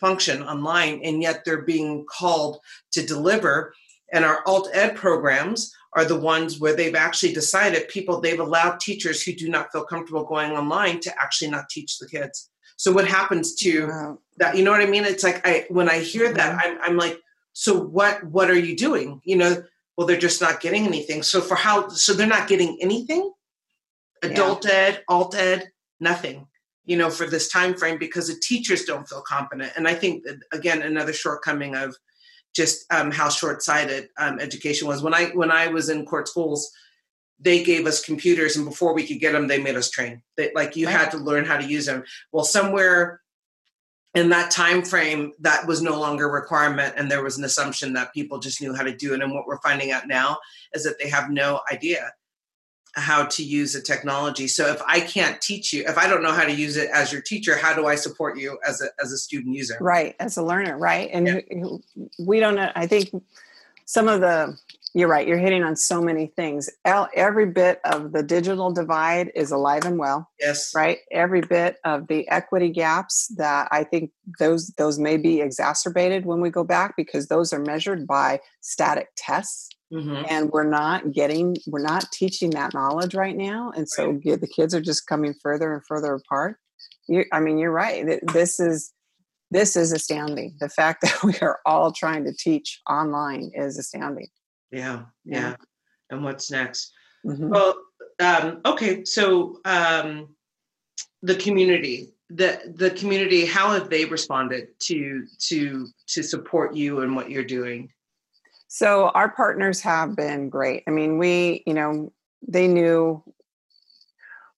function 0.01 0.43
online 0.43 1.01
and 1.05 1.23
yet 1.23 1.45
they're 1.45 1.63
being 1.63 2.05
called 2.07 2.59
to 2.91 3.07
deliver 3.07 3.73
and 4.13 4.25
our 4.25 4.43
alt 4.47 4.69
ed 4.73 4.95
programs 4.95 5.73
are 5.95 6.05
the 6.05 6.19
ones 6.19 6.59
where 6.59 6.75
they've 6.75 6.95
actually 6.95 7.33
decided 7.33 7.89
people, 7.89 8.21
they've 8.21 8.41
allowed 8.41 8.81
teachers 8.81 9.23
who 9.23 9.33
do 9.33 9.49
not 9.49 9.71
feel 9.73 9.85
comfortable 9.85 10.25
going 10.25 10.53
online 10.53 11.01
to 11.01 11.13
actually 11.21 11.51
not 11.51 11.69
teach 11.69 11.99
the 11.99 12.09
kids. 12.09 12.51
So 12.77 12.93
what 12.93 13.07
happens 13.07 13.55
to 13.57 13.87
wow. 13.87 14.19
that? 14.39 14.57
You 14.57 14.65
know 14.65 14.71
what 14.71 14.81
I 14.81 14.87
mean? 14.87 15.05
It's 15.05 15.23
like 15.23 15.47
I 15.47 15.67
when 15.69 15.89
I 15.89 15.99
hear 15.99 16.33
that. 16.33 16.65
I'm, 16.65 16.79
I'm 16.83 16.97
like, 16.97 17.19
so 17.53 17.79
what 17.79 18.25
what 18.25 18.51
are 18.51 18.59
you 18.59 18.77
doing? 18.77 19.21
You 19.25 19.37
know, 19.37 19.63
well, 19.97 20.07
they're 20.07 20.17
just 20.17 20.41
not 20.41 20.61
getting 20.61 20.87
anything. 20.87 21.23
So 21.23 21.41
for 21.41 21.55
how 21.55 21.89
so 21.89 22.13
they're 22.15 22.27
not 22.27 22.49
getting 22.49 22.79
anything? 22.81 23.31
Adult 24.23 24.65
yeah. 24.65 24.73
ed, 24.73 25.05
alt 25.09 25.35
ed, 25.35 25.71
nothing 26.01 26.47
you 26.85 26.97
know 26.97 27.11
for 27.11 27.27
this 27.27 27.49
time 27.49 27.75
frame 27.75 27.97
because 27.97 28.27
the 28.27 28.41
teachers 28.43 28.85
don't 28.85 29.09
feel 29.09 29.23
competent 29.23 29.71
and 29.77 29.87
i 29.87 29.95
think 29.95 30.25
that, 30.25 30.35
again 30.53 30.83
another 30.83 31.13
shortcoming 31.13 31.77
of 31.77 31.95
just 32.55 32.85
um, 32.93 33.11
how 33.11 33.29
short-sighted 33.29 34.09
um, 34.19 34.39
education 34.39 34.87
was. 34.87 35.03
When 35.03 35.15
I 35.15 35.27
when 35.27 35.51
I 35.51 35.69
was 35.69 35.89
in 35.89 36.05
court 36.05 36.29
schools, 36.29 36.71
they 37.41 37.63
gave 37.63 37.87
us 37.87 38.05
computers, 38.05 38.57
and 38.57 38.67
before 38.67 38.95
we 38.95 39.07
could 39.07 39.21
get 39.21 39.33
them, 39.33 39.49
they 39.49 39.59
made 39.59 39.77
us 39.77 39.91
train. 39.91 40.23
They, 40.37 40.53
like 40.55 40.77
you 40.77 40.87
right. 40.87 40.97
had 40.97 41.11
to 41.13 41.19
learn 41.19 41.45
how 41.45 41.57
to 41.57 41.67
use 41.67 41.87
them. 41.87 42.05
Well, 42.31 42.45
somewhere 42.45 43.21
in 44.15 44.29
that 44.29 44.51
time 44.51 44.83
frame, 44.83 45.33
that 45.41 45.67
was 45.67 45.81
no 45.81 45.99
longer 45.99 46.29
a 46.29 46.33
requirement, 46.33 46.95
and 46.97 47.11
there 47.11 47.25
was 47.25 47.39
an 47.39 47.45
assumption 47.45 47.95
that 47.95 48.13
people 48.13 48.39
just 48.39 48.61
knew 48.61 48.75
how 48.75 48.83
to 48.83 48.95
do 48.95 49.15
it. 49.15 49.23
And 49.23 49.33
what 49.33 49.47
we're 49.47 49.61
finding 49.61 49.91
out 49.91 50.07
now 50.07 50.37
is 50.75 50.85
that 50.85 50.99
they 50.99 51.09
have 51.09 51.31
no 51.31 51.61
idea 51.73 52.13
how 52.94 53.24
to 53.24 53.42
use 53.42 53.74
a 53.74 53.81
technology. 53.81 54.46
So 54.46 54.66
if 54.66 54.81
I 54.87 55.00
can't 55.00 55.40
teach 55.40 55.72
you, 55.72 55.85
if 55.87 55.96
I 55.96 56.07
don't 56.07 56.22
know 56.22 56.33
how 56.33 56.44
to 56.44 56.52
use 56.52 56.76
it 56.76 56.90
as 56.90 57.12
your 57.12 57.22
teacher, 57.22 57.57
how 57.57 57.74
do 57.74 57.87
I 57.87 57.94
support 57.94 58.38
you 58.38 58.59
as 58.66 58.83
a 58.83 58.88
as 59.02 59.12
a 59.12 59.18
student 59.18 59.55
user? 59.55 59.78
Right, 59.81 60.14
as 60.20 60.37
a 60.37 60.42
learner, 60.42 60.78
right? 60.78 61.11
And 61.12 61.26
yeah. 61.26 61.76
we 62.18 62.40
don't 62.40 62.57
know. 62.57 62.70
I 62.74 62.87
think 62.87 63.11
some 63.87 64.09
of 64.09 64.20
the 64.20 64.59
you're 64.94 65.09
right. 65.09 65.26
You're 65.26 65.38
hitting 65.38 65.62
on 65.62 65.74
so 65.74 66.02
many 66.02 66.26
things. 66.26 66.68
Every 66.85 67.46
bit 67.46 67.81
of 67.85 68.12
the 68.12 68.22
digital 68.22 68.70
divide 68.70 69.33
is 69.35 69.50
alive 69.50 69.87
and 69.87 69.98
well. 69.98 70.31
Yes. 70.38 70.74
Right. 70.74 70.98
Every 71.11 71.40
bit 71.40 71.78
of 71.85 72.09
the 72.09 72.28
equity 72.28 72.68
gaps 72.68 73.28
that 73.38 73.68
I 73.70 73.85
think 73.85 74.11
those 74.38 74.68
those 74.76 74.98
may 74.98 75.16
be 75.16 75.40
exacerbated 75.40 76.26
when 76.26 76.40
we 76.42 76.50
go 76.50 76.62
back 76.62 76.94
because 76.96 77.28
those 77.28 77.55
are 77.55 77.59
measured 77.59 78.07
by 78.07 78.40
static 78.61 79.09
tests 79.16 79.70
Mm-hmm. 79.92 80.24
and 80.31 80.50
we're 80.50 80.68
not 80.68 81.12
getting 81.12 81.55
we're 81.66 81.83
not 81.83 82.11
teaching 82.12 82.48
that 82.52 82.72
knowledge 82.72 83.14
right 83.14 83.37
now 83.37 83.72
and 83.76 83.87
so 83.87 84.12
right. 84.24 84.40
the 84.40 84.46
kids 84.46 84.74
are 84.74 84.81
just 84.81 85.07
coming 85.07 85.35
further 85.42 85.74
and 85.74 85.83
further 85.87 86.14
apart 86.14 86.57
you, 87.09 87.26
i 87.31 87.40
mean 87.40 87.59
you're 87.59 87.72
right 87.72 88.20
this 88.33 88.59
is 88.59 88.90
this 89.50 89.76
is 89.76 89.92
astounding 89.92 90.57
the 90.61 90.68
fact 90.70 91.00
that 91.02 91.22
we 91.22 91.35
are 91.42 91.59
all 91.66 91.92
trying 91.92 92.24
to 92.24 92.33
teach 92.33 92.81
online 92.88 93.50
is 93.55 93.78
astounding 93.78 94.28
yeah 94.70 95.02
yeah, 95.26 95.50
yeah. 95.50 95.57
and 96.09 96.24
what's 96.24 96.50
next 96.50 96.90
mm-hmm. 97.26 97.50
well 97.50 97.74
um, 98.18 98.61
okay 98.64 99.05
so 99.05 99.59
um, 99.66 100.35
the 101.22 101.35
community 101.35 102.14
the 102.31 102.72
the 102.76 102.90
community 102.90 103.44
how 103.44 103.70
have 103.70 103.90
they 103.90 104.07
responded 104.07 104.68
to 104.81 105.26
to 105.38 105.87
to 106.07 106.22
support 106.22 106.74
you 106.74 107.00
and 107.00 107.14
what 107.14 107.31
you're 107.31 107.44
doing 107.44 107.90
so 108.75 109.11
our 109.11 109.29
partners 109.29 109.83
have 109.83 110.17
been 110.17 110.49
great. 110.49 110.83
I 110.89 110.93
mean, 110.93 111.19
we, 111.19 111.63
you 111.67 111.75
know, 111.75 112.11
they 112.49 112.67
knew. 112.67 113.23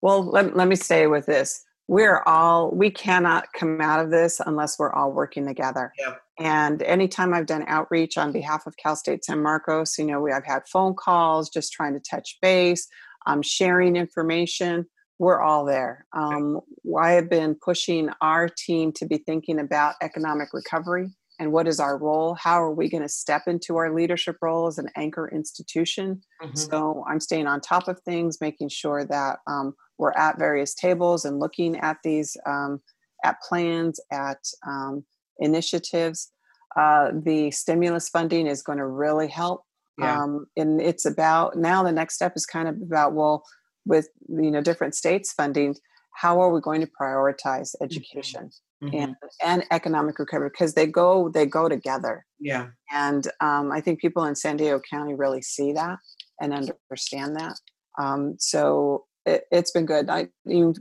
Well, 0.02 0.22
let, 0.22 0.56
let 0.56 0.68
me 0.68 0.76
stay 0.76 1.08
with 1.08 1.26
this. 1.26 1.64
We're 1.88 2.22
all, 2.24 2.70
we 2.70 2.92
cannot 2.92 3.46
come 3.58 3.80
out 3.80 3.98
of 3.98 4.12
this 4.12 4.40
unless 4.46 4.78
we're 4.78 4.92
all 4.92 5.10
working 5.10 5.44
together. 5.44 5.92
Yeah. 5.98 6.14
And 6.38 6.80
anytime 6.82 7.34
I've 7.34 7.46
done 7.46 7.64
outreach 7.66 8.16
on 8.16 8.30
behalf 8.30 8.68
of 8.68 8.76
Cal 8.76 8.94
State 8.94 9.24
San 9.24 9.42
Marcos, 9.42 9.98
you 9.98 10.04
know, 10.04 10.20
we, 10.20 10.30
I've 10.30 10.46
had 10.46 10.62
phone 10.68 10.94
calls 10.94 11.50
just 11.50 11.72
trying 11.72 11.94
to 11.94 12.00
touch 12.08 12.38
base, 12.40 12.86
um, 13.26 13.42
sharing 13.42 13.96
information. 13.96 14.86
We're 15.18 15.40
all 15.40 15.64
there. 15.64 16.06
Um, 16.12 16.60
I 16.96 17.12
have 17.12 17.28
been 17.28 17.56
pushing 17.56 18.10
our 18.20 18.48
team 18.48 18.92
to 18.92 19.06
be 19.06 19.18
thinking 19.18 19.58
about 19.58 19.96
economic 20.00 20.50
recovery 20.52 21.10
and 21.38 21.52
what 21.52 21.66
is 21.66 21.80
our 21.80 21.98
role 21.98 22.34
how 22.34 22.62
are 22.62 22.72
we 22.72 22.88
going 22.88 23.02
to 23.02 23.08
step 23.08 23.42
into 23.46 23.76
our 23.76 23.94
leadership 23.94 24.36
role 24.40 24.66
as 24.66 24.78
an 24.78 24.88
anchor 24.96 25.28
institution 25.28 26.20
mm-hmm. 26.42 26.54
so 26.56 27.04
i'm 27.08 27.20
staying 27.20 27.46
on 27.46 27.60
top 27.60 27.88
of 27.88 28.00
things 28.00 28.40
making 28.40 28.68
sure 28.68 29.04
that 29.04 29.38
um, 29.46 29.74
we're 29.98 30.12
at 30.12 30.38
various 30.38 30.74
tables 30.74 31.24
and 31.24 31.38
looking 31.38 31.76
at 31.78 31.96
these 32.04 32.36
um, 32.46 32.80
at 33.24 33.36
plans 33.48 34.00
at 34.12 34.38
um, 34.66 35.04
initiatives 35.38 36.30
uh, 36.76 37.10
the 37.24 37.50
stimulus 37.52 38.08
funding 38.08 38.46
is 38.46 38.62
going 38.62 38.78
to 38.78 38.86
really 38.86 39.28
help 39.28 39.64
yeah. 39.98 40.22
Um, 40.22 40.46
and 40.56 40.80
it's 40.80 41.06
about 41.06 41.56
now 41.56 41.84
the 41.84 41.92
next 41.92 42.16
step 42.16 42.32
is 42.34 42.46
kind 42.46 42.66
of 42.66 42.74
about 42.82 43.12
well 43.12 43.44
with 43.86 44.08
you 44.28 44.50
know 44.50 44.60
different 44.60 44.94
states 44.94 45.32
funding 45.32 45.76
how 46.14 46.40
are 46.40 46.50
we 46.50 46.60
going 46.60 46.80
to 46.80 46.88
prioritize 47.00 47.74
mm-hmm. 47.74 47.84
education 47.84 48.40
mm-hmm. 48.44 48.63
And 48.92 49.16
and 49.44 49.64
economic 49.70 50.18
recovery 50.18 50.50
because 50.50 50.74
they 50.74 50.86
go 50.86 51.28
they 51.28 51.46
go 51.46 51.68
together. 51.68 52.26
Yeah. 52.40 52.68
And 52.92 53.26
um, 53.40 53.72
i 53.72 53.80
think 53.80 54.00
people 54.00 54.24
in 54.24 54.34
san 54.34 54.56
diego 54.56 54.80
county 54.90 55.14
really 55.14 55.42
see 55.42 55.72
that 55.72 55.98
and 56.40 56.52
understand 56.52 57.36
that. 57.36 57.54
Um, 57.98 58.36
so 58.38 59.04
it, 59.24 59.44
has 59.52 59.70
been 59.70 59.86
good. 59.86 60.10
I, 60.10 60.28
you, 60.44 60.74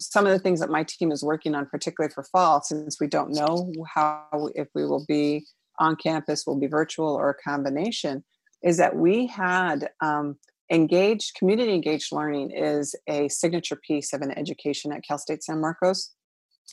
some 0.00 0.26
of 0.26 0.32
the 0.32 0.38
things 0.38 0.60
that 0.60 0.70
my 0.70 0.84
team 0.84 1.12
is 1.12 1.22
working 1.22 1.54
on, 1.54 1.66
particularly 1.66 2.12
for 2.12 2.24
fall, 2.24 2.62
since 2.62 3.00
we 3.00 3.06
don't 3.06 3.32
know 3.32 3.72
how 3.94 4.50
if 4.54 4.68
we 4.74 4.84
will 4.84 5.04
be 5.06 5.46
on 5.78 5.96
campus, 5.96 6.44
will 6.46 6.58
be 6.58 6.66
virtual 6.66 7.14
or 7.14 7.30
a 7.30 7.48
combination, 7.48 8.24
is 8.62 8.78
that 8.78 8.96
we 8.96 9.26
had 9.26 9.90
um, 10.00 10.36
engaged 10.72 11.34
community 11.38 11.72
engaged 11.72 12.10
learning 12.10 12.50
is 12.50 12.94
a 13.08 13.28
signature 13.28 13.76
piece 13.76 14.12
of 14.12 14.22
an 14.22 14.36
education 14.36 14.92
at 14.92 15.04
Cal 15.06 15.18
State 15.18 15.44
San 15.44 15.60
Marcos, 15.60 16.15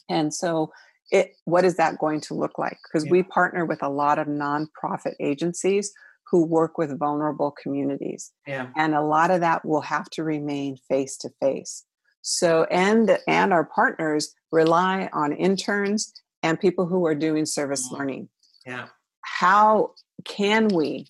and 0.09 0.33
so 0.33 0.71
it 1.11 1.35
what 1.45 1.65
is 1.65 1.77
that 1.77 1.99
going 1.99 2.21
to 2.21 2.33
look 2.33 2.57
like? 2.57 2.77
Because 2.83 3.05
yeah. 3.05 3.11
we 3.11 3.23
partner 3.23 3.65
with 3.65 3.83
a 3.83 3.89
lot 3.89 4.19
of 4.19 4.27
nonprofit 4.27 5.13
agencies 5.19 5.93
who 6.29 6.45
work 6.45 6.77
with 6.77 6.97
vulnerable 6.97 7.51
communities. 7.51 8.31
Yeah. 8.47 8.69
And 8.75 8.95
a 8.95 9.01
lot 9.01 9.29
of 9.29 9.41
that 9.41 9.63
will 9.63 9.81
have 9.81 10.09
to 10.11 10.23
remain 10.23 10.77
face 10.89 11.17
to 11.17 11.29
face. 11.41 11.85
So 12.21 12.63
and 12.65 13.19
and 13.27 13.53
our 13.53 13.65
partners 13.65 14.33
rely 14.51 15.09
on 15.13 15.33
interns 15.33 16.13
and 16.41 16.59
people 16.59 16.85
who 16.85 17.05
are 17.05 17.15
doing 17.15 17.45
service 17.45 17.85
mm-hmm. 17.85 17.95
learning. 17.97 18.29
Yeah. 18.65 18.87
How 19.21 19.91
can 20.25 20.69
we 20.69 21.07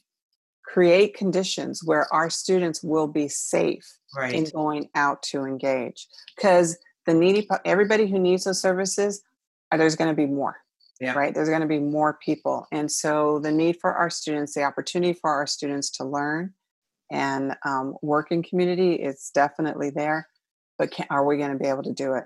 create 0.66 1.16
conditions 1.16 1.82
where 1.86 2.12
our 2.14 2.30
students 2.30 2.84
will 2.84 3.08
be 3.08 3.28
safe 3.28 3.86
right. 4.18 4.34
in 4.34 4.46
going 4.46 4.90
out 4.96 5.22
to 5.24 5.44
engage? 5.44 6.08
Because 6.36 6.78
the 7.06 7.14
needy 7.14 7.48
everybody 7.66 8.08
who 8.08 8.20
needs 8.20 8.44
those 8.44 8.62
services, 8.62 9.22
uh, 9.72 9.78
there's 9.78 9.96
going 9.96 10.10
to 10.10 10.16
be 10.16 10.26
more 10.26 10.58
yeah. 11.04 11.14
right? 11.14 11.34
There's 11.34 11.50
going 11.50 11.62
to 11.62 11.68
be 11.68 11.80
more 11.80 12.18
people. 12.24 12.68
And 12.72 12.92
so 12.92 13.40
the 13.40 13.52
need 13.52 13.78
for 13.82 13.94
our 13.94 14.10
students 14.10 14.54
the 14.54 14.64
opportunity 14.64 15.14
for 15.14 15.30
our 15.30 15.48
students 15.48 15.90
to 15.92 16.06
learn 16.06 16.54
and 17.12 17.56
um, 17.66 17.96
work 18.02 18.32
in 18.32 18.42
community 18.42 18.94
is 18.94 19.32
definitely 19.34 19.90
there 19.90 20.28
but 20.80 20.92
can, 20.92 21.06
are 21.10 21.26
we 21.26 21.38
going 21.38 21.52
to 21.52 21.58
be 21.58 21.68
able 21.68 21.84
to 21.84 21.94
do 21.94 22.14
it? 22.14 22.26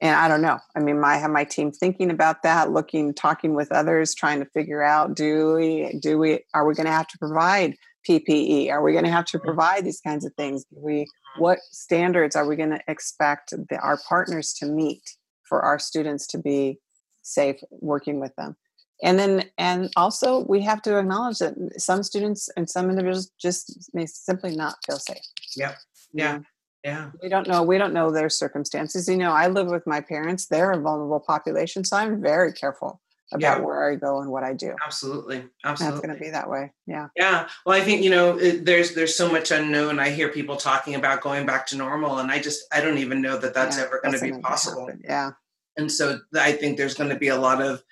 And 0.00 0.14
i 0.14 0.28
don't 0.28 0.42
know. 0.42 0.58
I 0.76 0.80
mean 0.80 1.02
i 1.02 1.16
have 1.16 1.30
my 1.30 1.44
team 1.44 1.72
thinking 1.72 2.10
about 2.10 2.42
that 2.44 2.70
looking 2.70 3.14
talking 3.14 3.54
with 3.54 3.72
others 3.72 4.14
trying 4.14 4.38
to 4.38 4.46
figure 4.46 4.82
out 4.82 5.16
do 5.16 5.54
we 5.54 5.98
do 6.00 6.18
we 6.18 6.44
are 6.54 6.66
we 6.66 6.74
going 6.74 6.86
to 6.86 6.92
have 6.92 7.08
to 7.08 7.18
provide 7.18 7.74
ppe 8.08 8.70
are 8.70 8.82
we 8.82 8.92
going 8.92 9.04
to 9.04 9.10
have 9.10 9.24
to 9.26 9.38
provide 9.40 9.84
these 9.84 10.00
kinds 10.00 10.24
of 10.24 10.32
things? 10.34 10.64
Do 10.66 10.76
we 10.80 11.06
what 11.36 11.58
standards 11.70 12.36
are 12.36 12.46
we 12.46 12.56
going 12.56 12.70
to 12.70 12.80
expect 12.88 13.50
the, 13.50 13.78
our 13.78 13.98
partners 14.08 14.52
to 14.54 14.66
meet 14.66 15.16
for 15.44 15.62
our 15.62 15.78
students 15.78 16.26
to 16.28 16.38
be 16.38 16.78
safe 17.22 17.56
working 17.70 18.20
with 18.20 18.34
them? 18.36 18.56
And 19.02 19.18
then 19.18 19.44
and 19.58 19.90
also 19.96 20.44
we 20.46 20.60
have 20.62 20.82
to 20.82 20.98
acknowledge 20.98 21.38
that 21.38 21.54
some 21.76 22.02
students 22.02 22.48
and 22.56 22.68
some 22.68 22.90
individuals 22.90 23.30
just 23.40 23.90
may 23.94 24.06
simply 24.06 24.56
not 24.56 24.74
feel 24.84 24.98
safe. 24.98 25.18
Yeah. 25.56 25.74
yeah 26.12 26.40
yeah. 26.84 27.10
We 27.22 27.28
don't 27.28 27.46
know 27.46 27.62
we 27.62 27.78
don't 27.78 27.92
know 27.92 28.10
their 28.10 28.30
circumstances. 28.30 29.08
You 29.08 29.16
know 29.16 29.32
i 29.32 29.46
live 29.46 29.68
with 29.68 29.86
my 29.86 30.00
parents. 30.00 30.46
They're 30.46 30.72
a 30.72 30.80
vulnerable 30.80 31.20
population 31.20 31.84
so 31.84 31.96
i'm 31.96 32.20
very 32.20 32.52
careful 32.52 33.00
about 33.32 33.58
yeah. 33.58 33.64
where 33.64 33.90
i 33.90 33.94
go 33.94 34.20
and 34.20 34.30
what 34.30 34.42
i 34.42 34.54
do 34.54 34.74
absolutely 34.84 35.44
absolutely 35.64 35.96
that's 35.96 36.06
going 36.06 36.18
to 36.18 36.24
be 36.24 36.30
that 36.30 36.48
way 36.48 36.72
yeah 36.86 37.08
yeah 37.16 37.48
well 37.66 37.78
i 37.78 37.84
think 37.84 38.02
you 38.02 38.10
know 38.10 38.38
it, 38.38 38.64
there's 38.64 38.94
there's 38.94 39.16
so 39.16 39.30
much 39.30 39.50
unknown 39.50 39.98
i 39.98 40.08
hear 40.08 40.28
people 40.28 40.56
talking 40.56 40.94
about 40.94 41.20
going 41.20 41.44
back 41.44 41.66
to 41.66 41.76
normal 41.76 42.18
and 42.18 42.30
i 42.30 42.38
just 42.38 42.62
i 42.72 42.80
don't 42.80 42.98
even 42.98 43.20
know 43.20 43.36
that 43.36 43.54
that's 43.54 43.76
yeah, 43.76 43.84
ever 43.84 44.00
going 44.02 44.14
to 44.14 44.20
be 44.20 44.40
possible 44.40 44.86
happen. 44.86 45.02
yeah 45.04 45.30
and 45.78 45.90
so 45.90 46.18
I 46.34 46.52
think 46.52 46.76
there's 46.76 46.94
going 46.94 47.10
to 47.10 47.16
be 47.16 47.28
a 47.28 47.38
lot 47.38 47.62
of 47.62 47.82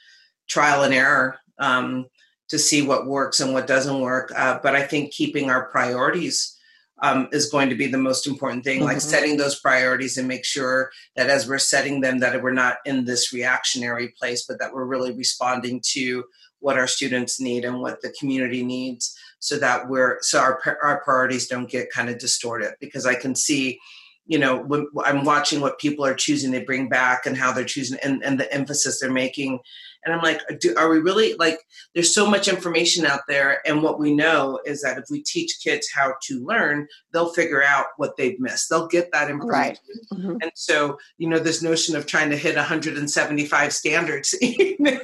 trial 0.48 0.82
and 0.82 0.92
error 0.92 1.38
um, 1.58 2.06
to 2.48 2.58
see 2.58 2.82
what 2.82 3.06
works 3.06 3.40
and 3.40 3.52
what 3.52 3.66
doesn't 3.66 4.00
work. 4.00 4.32
Uh, 4.36 4.58
but 4.62 4.74
I 4.74 4.82
think 4.82 5.12
keeping 5.12 5.48
our 5.48 5.66
priorities 5.70 6.55
um, 7.02 7.28
is 7.32 7.50
going 7.50 7.68
to 7.68 7.74
be 7.74 7.86
the 7.86 7.98
most 7.98 8.26
important 8.26 8.64
thing, 8.64 8.78
mm-hmm. 8.78 8.88
like 8.88 9.00
setting 9.00 9.36
those 9.36 9.60
priorities 9.60 10.16
and 10.16 10.26
make 10.26 10.44
sure 10.44 10.90
that 11.14 11.28
as 11.28 11.48
we're 11.48 11.58
setting 11.58 12.00
them, 12.00 12.18
that 12.20 12.42
we're 12.42 12.52
not 12.52 12.78
in 12.86 13.04
this 13.04 13.32
reactionary 13.32 14.08
place, 14.18 14.44
but 14.46 14.58
that 14.58 14.72
we're 14.72 14.86
really 14.86 15.12
responding 15.12 15.80
to 15.92 16.24
what 16.60 16.78
our 16.78 16.86
students 16.86 17.40
need 17.40 17.64
and 17.64 17.80
what 17.80 18.00
the 18.00 18.14
community 18.18 18.64
needs 18.64 19.16
so 19.38 19.58
that 19.58 19.88
we're 19.88 20.18
so 20.22 20.40
our, 20.40 20.78
our 20.82 21.00
priorities 21.04 21.46
don't 21.46 21.70
get 21.70 21.90
kind 21.90 22.08
of 22.08 22.18
distorted 22.18 22.72
because 22.80 23.06
i 23.06 23.14
can 23.14 23.34
see 23.34 23.78
you 24.26 24.38
know 24.38 24.56
when 24.56 24.86
i'm 25.04 25.24
watching 25.24 25.60
what 25.60 25.78
people 25.78 26.04
are 26.04 26.14
choosing 26.14 26.52
to 26.52 26.64
bring 26.64 26.88
back 26.88 27.26
and 27.26 27.36
how 27.36 27.52
they're 27.52 27.64
choosing 27.64 27.98
and, 28.02 28.22
and 28.24 28.38
the 28.38 28.52
emphasis 28.52 29.00
they're 29.00 29.10
making 29.10 29.58
and 30.04 30.14
i'm 30.14 30.22
like 30.22 30.40
do, 30.60 30.74
are 30.76 30.88
we 30.88 30.98
really 30.98 31.34
like 31.34 31.58
there's 31.94 32.14
so 32.14 32.28
much 32.28 32.48
information 32.48 33.06
out 33.06 33.20
there 33.28 33.60
and 33.66 33.82
what 33.82 33.98
we 33.98 34.14
know 34.14 34.60
is 34.64 34.82
that 34.82 34.98
if 34.98 35.04
we 35.10 35.22
teach 35.22 35.58
kids 35.62 35.88
how 35.94 36.12
to 36.22 36.44
learn 36.44 36.86
they'll 37.12 37.32
figure 37.32 37.62
out 37.62 37.86
what 37.96 38.16
they've 38.16 38.38
missed 38.40 38.68
they'll 38.68 38.88
get 38.88 39.10
that 39.12 39.30
information 39.30 39.52
right. 39.52 39.78
mm-hmm. 40.12 40.36
and 40.42 40.50
so 40.54 40.98
you 41.18 41.28
know 41.28 41.38
this 41.38 41.62
notion 41.62 41.96
of 41.96 42.06
trying 42.06 42.30
to 42.30 42.36
hit 42.36 42.56
175 42.56 43.72
standards 43.72 44.34
you 44.42 44.76
know 44.78 44.98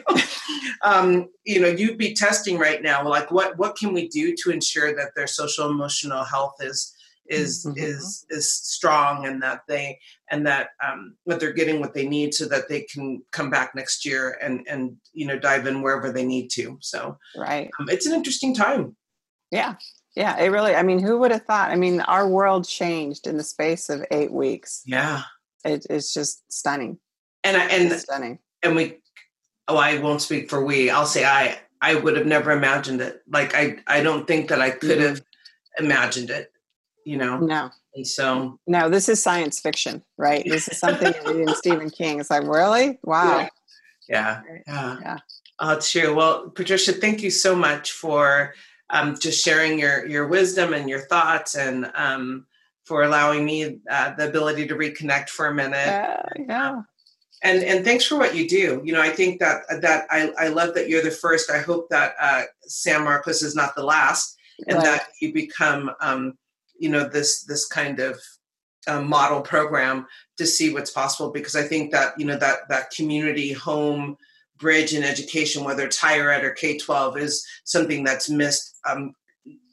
um, 0.82 1.28
you 1.44 1.60
know 1.60 1.68
you'd 1.68 1.98
be 1.98 2.14
testing 2.14 2.58
right 2.58 2.82
now 2.82 3.06
like 3.08 3.30
what 3.30 3.56
what 3.58 3.76
can 3.76 3.92
we 3.92 4.08
do 4.08 4.34
to 4.42 4.50
ensure 4.50 4.94
that 4.94 5.10
their 5.14 5.26
social 5.26 5.70
emotional 5.70 6.24
health 6.24 6.54
is 6.60 6.94
is 7.26 7.64
mm-hmm. 7.66 7.78
is 7.78 8.26
is 8.30 8.52
strong 8.52 9.26
and 9.26 9.42
that 9.42 9.62
they 9.68 9.98
and 10.30 10.46
that 10.46 10.68
um, 10.84 11.16
that 11.26 11.40
they're 11.40 11.52
getting 11.52 11.80
what 11.80 11.94
they 11.94 12.06
need 12.06 12.34
so 12.34 12.46
that 12.46 12.68
they 12.68 12.82
can 12.82 13.22
come 13.30 13.50
back 13.50 13.74
next 13.74 14.04
year 14.04 14.38
and 14.42 14.66
and 14.68 14.96
you 15.12 15.26
know 15.26 15.38
dive 15.38 15.66
in 15.66 15.82
wherever 15.82 16.12
they 16.12 16.24
need 16.24 16.48
to. 16.48 16.78
So 16.80 17.18
right. 17.36 17.70
um, 17.80 17.88
it's 17.88 18.06
an 18.06 18.14
interesting 18.14 18.54
time. 18.54 18.96
Yeah. 19.50 19.74
Yeah 20.16 20.38
it 20.38 20.48
really 20.48 20.74
i 20.74 20.82
mean 20.82 20.98
who 20.98 21.18
would 21.18 21.30
have 21.30 21.44
thought 21.44 21.70
i 21.70 21.76
mean 21.76 22.00
our 22.02 22.28
world 22.28 22.68
changed 22.68 23.26
in 23.26 23.38
the 23.38 23.44
space 23.44 23.88
of 23.88 24.04
eight 24.10 24.32
weeks. 24.32 24.82
Yeah. 24.84 25.22
It, 25.64 25.86
it's 25.88 26.12
just 26.12 26.42
stunning. 26.52 26.98
And 27.44 27.56
I, 27.56 27.64
and 27.66 27.90
it's 27.90 28.02
stunning. 28.02 28.38
and 28.62 28.76
we 28.76 28.98
oh 29.68 29.76
i 29.76 29.98
won't 29.98 30.20
speak 30.20 30.50
for 30.50 30.64
we 30.64 30.90
i'll 30.90 31.06
say 31.06 31.24
i 31.24 31.58
i 31.80 31.94
would 31.94 32.16
have 32.16 32.26
never 32.26 32.50
imagined 32.50 33.00
it. 33.00 33.22
Like 33.26 33.54
i 33.54 33.78
i 33.86 34.02
don't 34.02 34.26
think 34.26 34.48
that 34.48 34.60
i 34.60 34.70
could 34.70 34.98
mm-hmm. 34.98 35.08
have 35.08 35.22
imagined 35.78 36.28
it 36.28 36.51
you 37.04 37.16
know 37.16 37.38
no 37.38 37.70
and 37.94 38.06
so 38.06 38.58
no 38.66 38.88
this 38.88 39.08
is 39.08 39.22
science 39.22 39.60
fiction 39.60 40.02
right 40.18 40.44
this 40.46 40.68
is 40.68 40.78
something 40.78 41.12
in 41.26 41.54
stephen 41.54 41.90
king 41.90 42.20
it's 42.20 42.30
like 42.30 42.42
really 42.44 42.98
wow 43.02 43.48
yeah 44.08 44.42
yeah, 44.66 44.96
yeah. 45.00 45.18
Oh, 45.64 45.78
true. 45.78 46.14
Well, 46.14 46.50
Patricia, 46.50 46.92
thank 46.92 47.22
you 47.22 47.30
so 47.30 47.54
much 47.54 47.92
for 47.92 48.54
um, 48.90 49.16
just 49.18 49.44
sharing 49.44 49.78
your 49.78 50.06
your 50.06 50.26
wisdom 50.26 50.74
and 50.74 50.88
your 50.88 51.00
thoughts, 51.00 51.54
and 51.54 51.90
um, 51.94 52.46
for 52.84 53.04
allowing 53.04 53.44
me 53.44 53.78
uh, 53.88 54.14
the 54.16 54.28
ability 54.28 54.66
to 54.66 54.74
reconnect 54.74 55.28
for 55.28 55.46
a 55.46 55.54
minute. 55.54 55.88
Uh, 55.88 56.22
yeah. 56.48 56.82
And 57.44 57.62
and 57.62 57.84
thanks 57.84 58.04
for 58.04 58.16
what 58.16 58.34
you 58.34 58.48
do. 58.48 58.82
You 58.84 58.92
know, 58.92 59.00
I 59.00 59.10
think 59.10 59.40
that 59.40 59.62
that 59.80 60.06
I, 60.10 60.32
I 60.38 60.48
love 60.48 60.74
that 60.74 60.88
you're 60.88 61.02
the 61.02 61.10
first. 61.10 61.50
I 61.50 61.58
hope 61.58 61.88
that 61.90 62.14
uh, 62.20 62.42
San 62.62 63.04
Marcos 63.04 63.42
is 63.42 63.54
not 63.54 63.76
the 63.76 63.84
last, 63.84 64.36
and 64.66 64.78
right. 64.78 64.84
that 64.84 65.06
you 65.20 65.32
become 65.32 65.92
um, 66.00 66.36
you 66.82 66.88
know 66.88 67.08
this 67.08 67.44
this 67.44 67.66
kind 67.66 68.00
of 68.00 68.20
um, 68.88 69.08
model 69.08 69.40
program 69.40 70.06
to 70.36 70.44
see 70.44 70.72
what's 70.74 70.90
possible 70.90 71.30
because 71.30 71.54
I 71.54 71.62
think 71.62 71.92
that 71.92 72.18
you 72.18 72.26
know 72.26 72.36
that 72.38 72.68
that 72.68 72.90
community 72.90 73.52
home 73.52 74.16
bridge 74.58 74.92
in 74.92 75.04
education, 75.04 75.64
whether 75.64 75.84
it's 75.84 75.98
higher 75.98 76.30
ed 76.30 76.44
or 76.44 76.50
K 76.50 76.76
twelve, 76.76 77.16
is 77.16 77.46
something 77.64 78.02
that's 78.02 78.28
missed 78.28 78.76
um, 78.88 79.14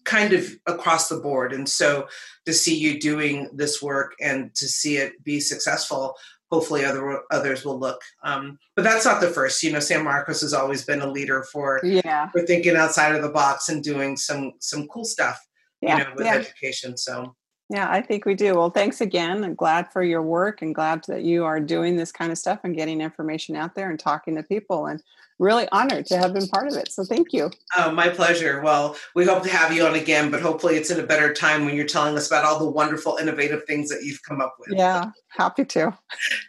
kind 0.06 0.34
of 0.34 0.48
across 0.68 1.10
the 1.10 1.18
board. 1.18 1.52
And 1.52 1.68
so 1.68 2.08
to 2.46 2.54
see 2.54 2.78
you 2.78 3.00
doing 3.00 3.50
this 3.54 3.82
work 3.82 4.14
and 4.22 4.54
to 4.56 4.68
see 4.68 4.98
it 4.98 5.24
be 5.24 5.40
successful, 5.40 6.16
hopefully 6.52 6.86
other 6.86 7.22
others 7.32 7.66
will 7.66 7.80
look. 7.80 8.02
Um, 8.24 8.60
but 8.76 8.84
that's 8.84 9.06
not 9.06 9.20
the 9.20 9.30
first. 9.30 9.64
You 9.64 9.72
know, 9.72 9.80
San 9.80 10.04
Marcos 10.04 10.42
has 10.42 10.54
always 10.54 10.86
been 10.86 11.02
a 11.02 11.12
leader 11.12 11.42
for 11.52 11.82
yeah 11.84 12.30
for 12.30 12.42
thinking 12.42 12.76
outside 12.76 13.16
of 13.16 13.24
the 13.24 13.30
box 13.30 13.70
and 13.70 13.84
doing 13.84 14.16
some 14.16 14.54
some 14.60 14.88
cool 14.88 15.06
stuff 15.06 15.40
yeah, 15.82 15.98
you 15.98 16.04
know, 16.04 16.10
with 16.16 16.26
yeah. 16.26 16.36
education. 16.36 16.98
So 16.98 17.36
yeah, 17.70 17.88
I 17.90 18.02
think 18.02 18.26
we 18.26 18.34
do. 18.34 18.56
Well, 18.56 18.72
thanks 18.72 19.00
again. 19.00 19.44
I'm 19.44 19.54
glad 19.54 19.92
for 19.94 20.02
your 20.02 20.24
work 20.24 20.64
and 20.64 20.74
glad 20.74 21.04
that 21.08 21.22
you 21.22 21.46
are 21.46 21.60
doing 21.60 21.98
this 21.98 22.12
kind 22.12 22.32
of 22.32 22.38
stuff 22.38 22.62
and 22.64 22.76
getting 22.76 23.00
information 23.00 23.56
out 23.56 23.76
there 23.76 23.92
and 23.92 24.00
talking 24.00 24.36
to 24.36 24.44
people 24.44 24.88
and 24.88 25.04
really 25.38 25.68
honored 25.72 26.08
to 26.08 26.18
have 26.18 26.34
been 26.34 26.48
part 26.48 26.68
of 26.68 26.74
it. 26.74 26.92
So 26.92 27.04
thank 27.04 27.32
you. 27.32 27.52
Oh, 27.78 27.92
my 27.92 28.10
pleasure. 28.10 28.62
Well, 28.62 28.98
we 29.14 29.24
hope 29.24 29.44
to 29.44 29.50
have 29.50 29.72
you 29.72 29.86
on 29.86 29.94
again, 29.94 30.32
but 30.32 30.42
hopefully 30.42 30.78
it's 30.78 30.90
in 30.90 31.00
a 31.00 31.06
better 31.06 31.32
time 31.32 31.64
when 31.64 31.76
you're 31.76 31.86
telling 31.86 32.18
us 32.18 32.28
about 32.28 32.44
all 32.44 32.58
the 32.58 32.70
wonderful, 32.70 33.18
innovative 33.18 33.64
things 33.66 33.88
that 33.90 34.04
you've 34.04 34.22
come 34.24 34.42
up 34.42 34.56
with. 34.60 34.78
Yeah, 34.78 35.12
happy 35.30 35.64
to. 35.66 35.96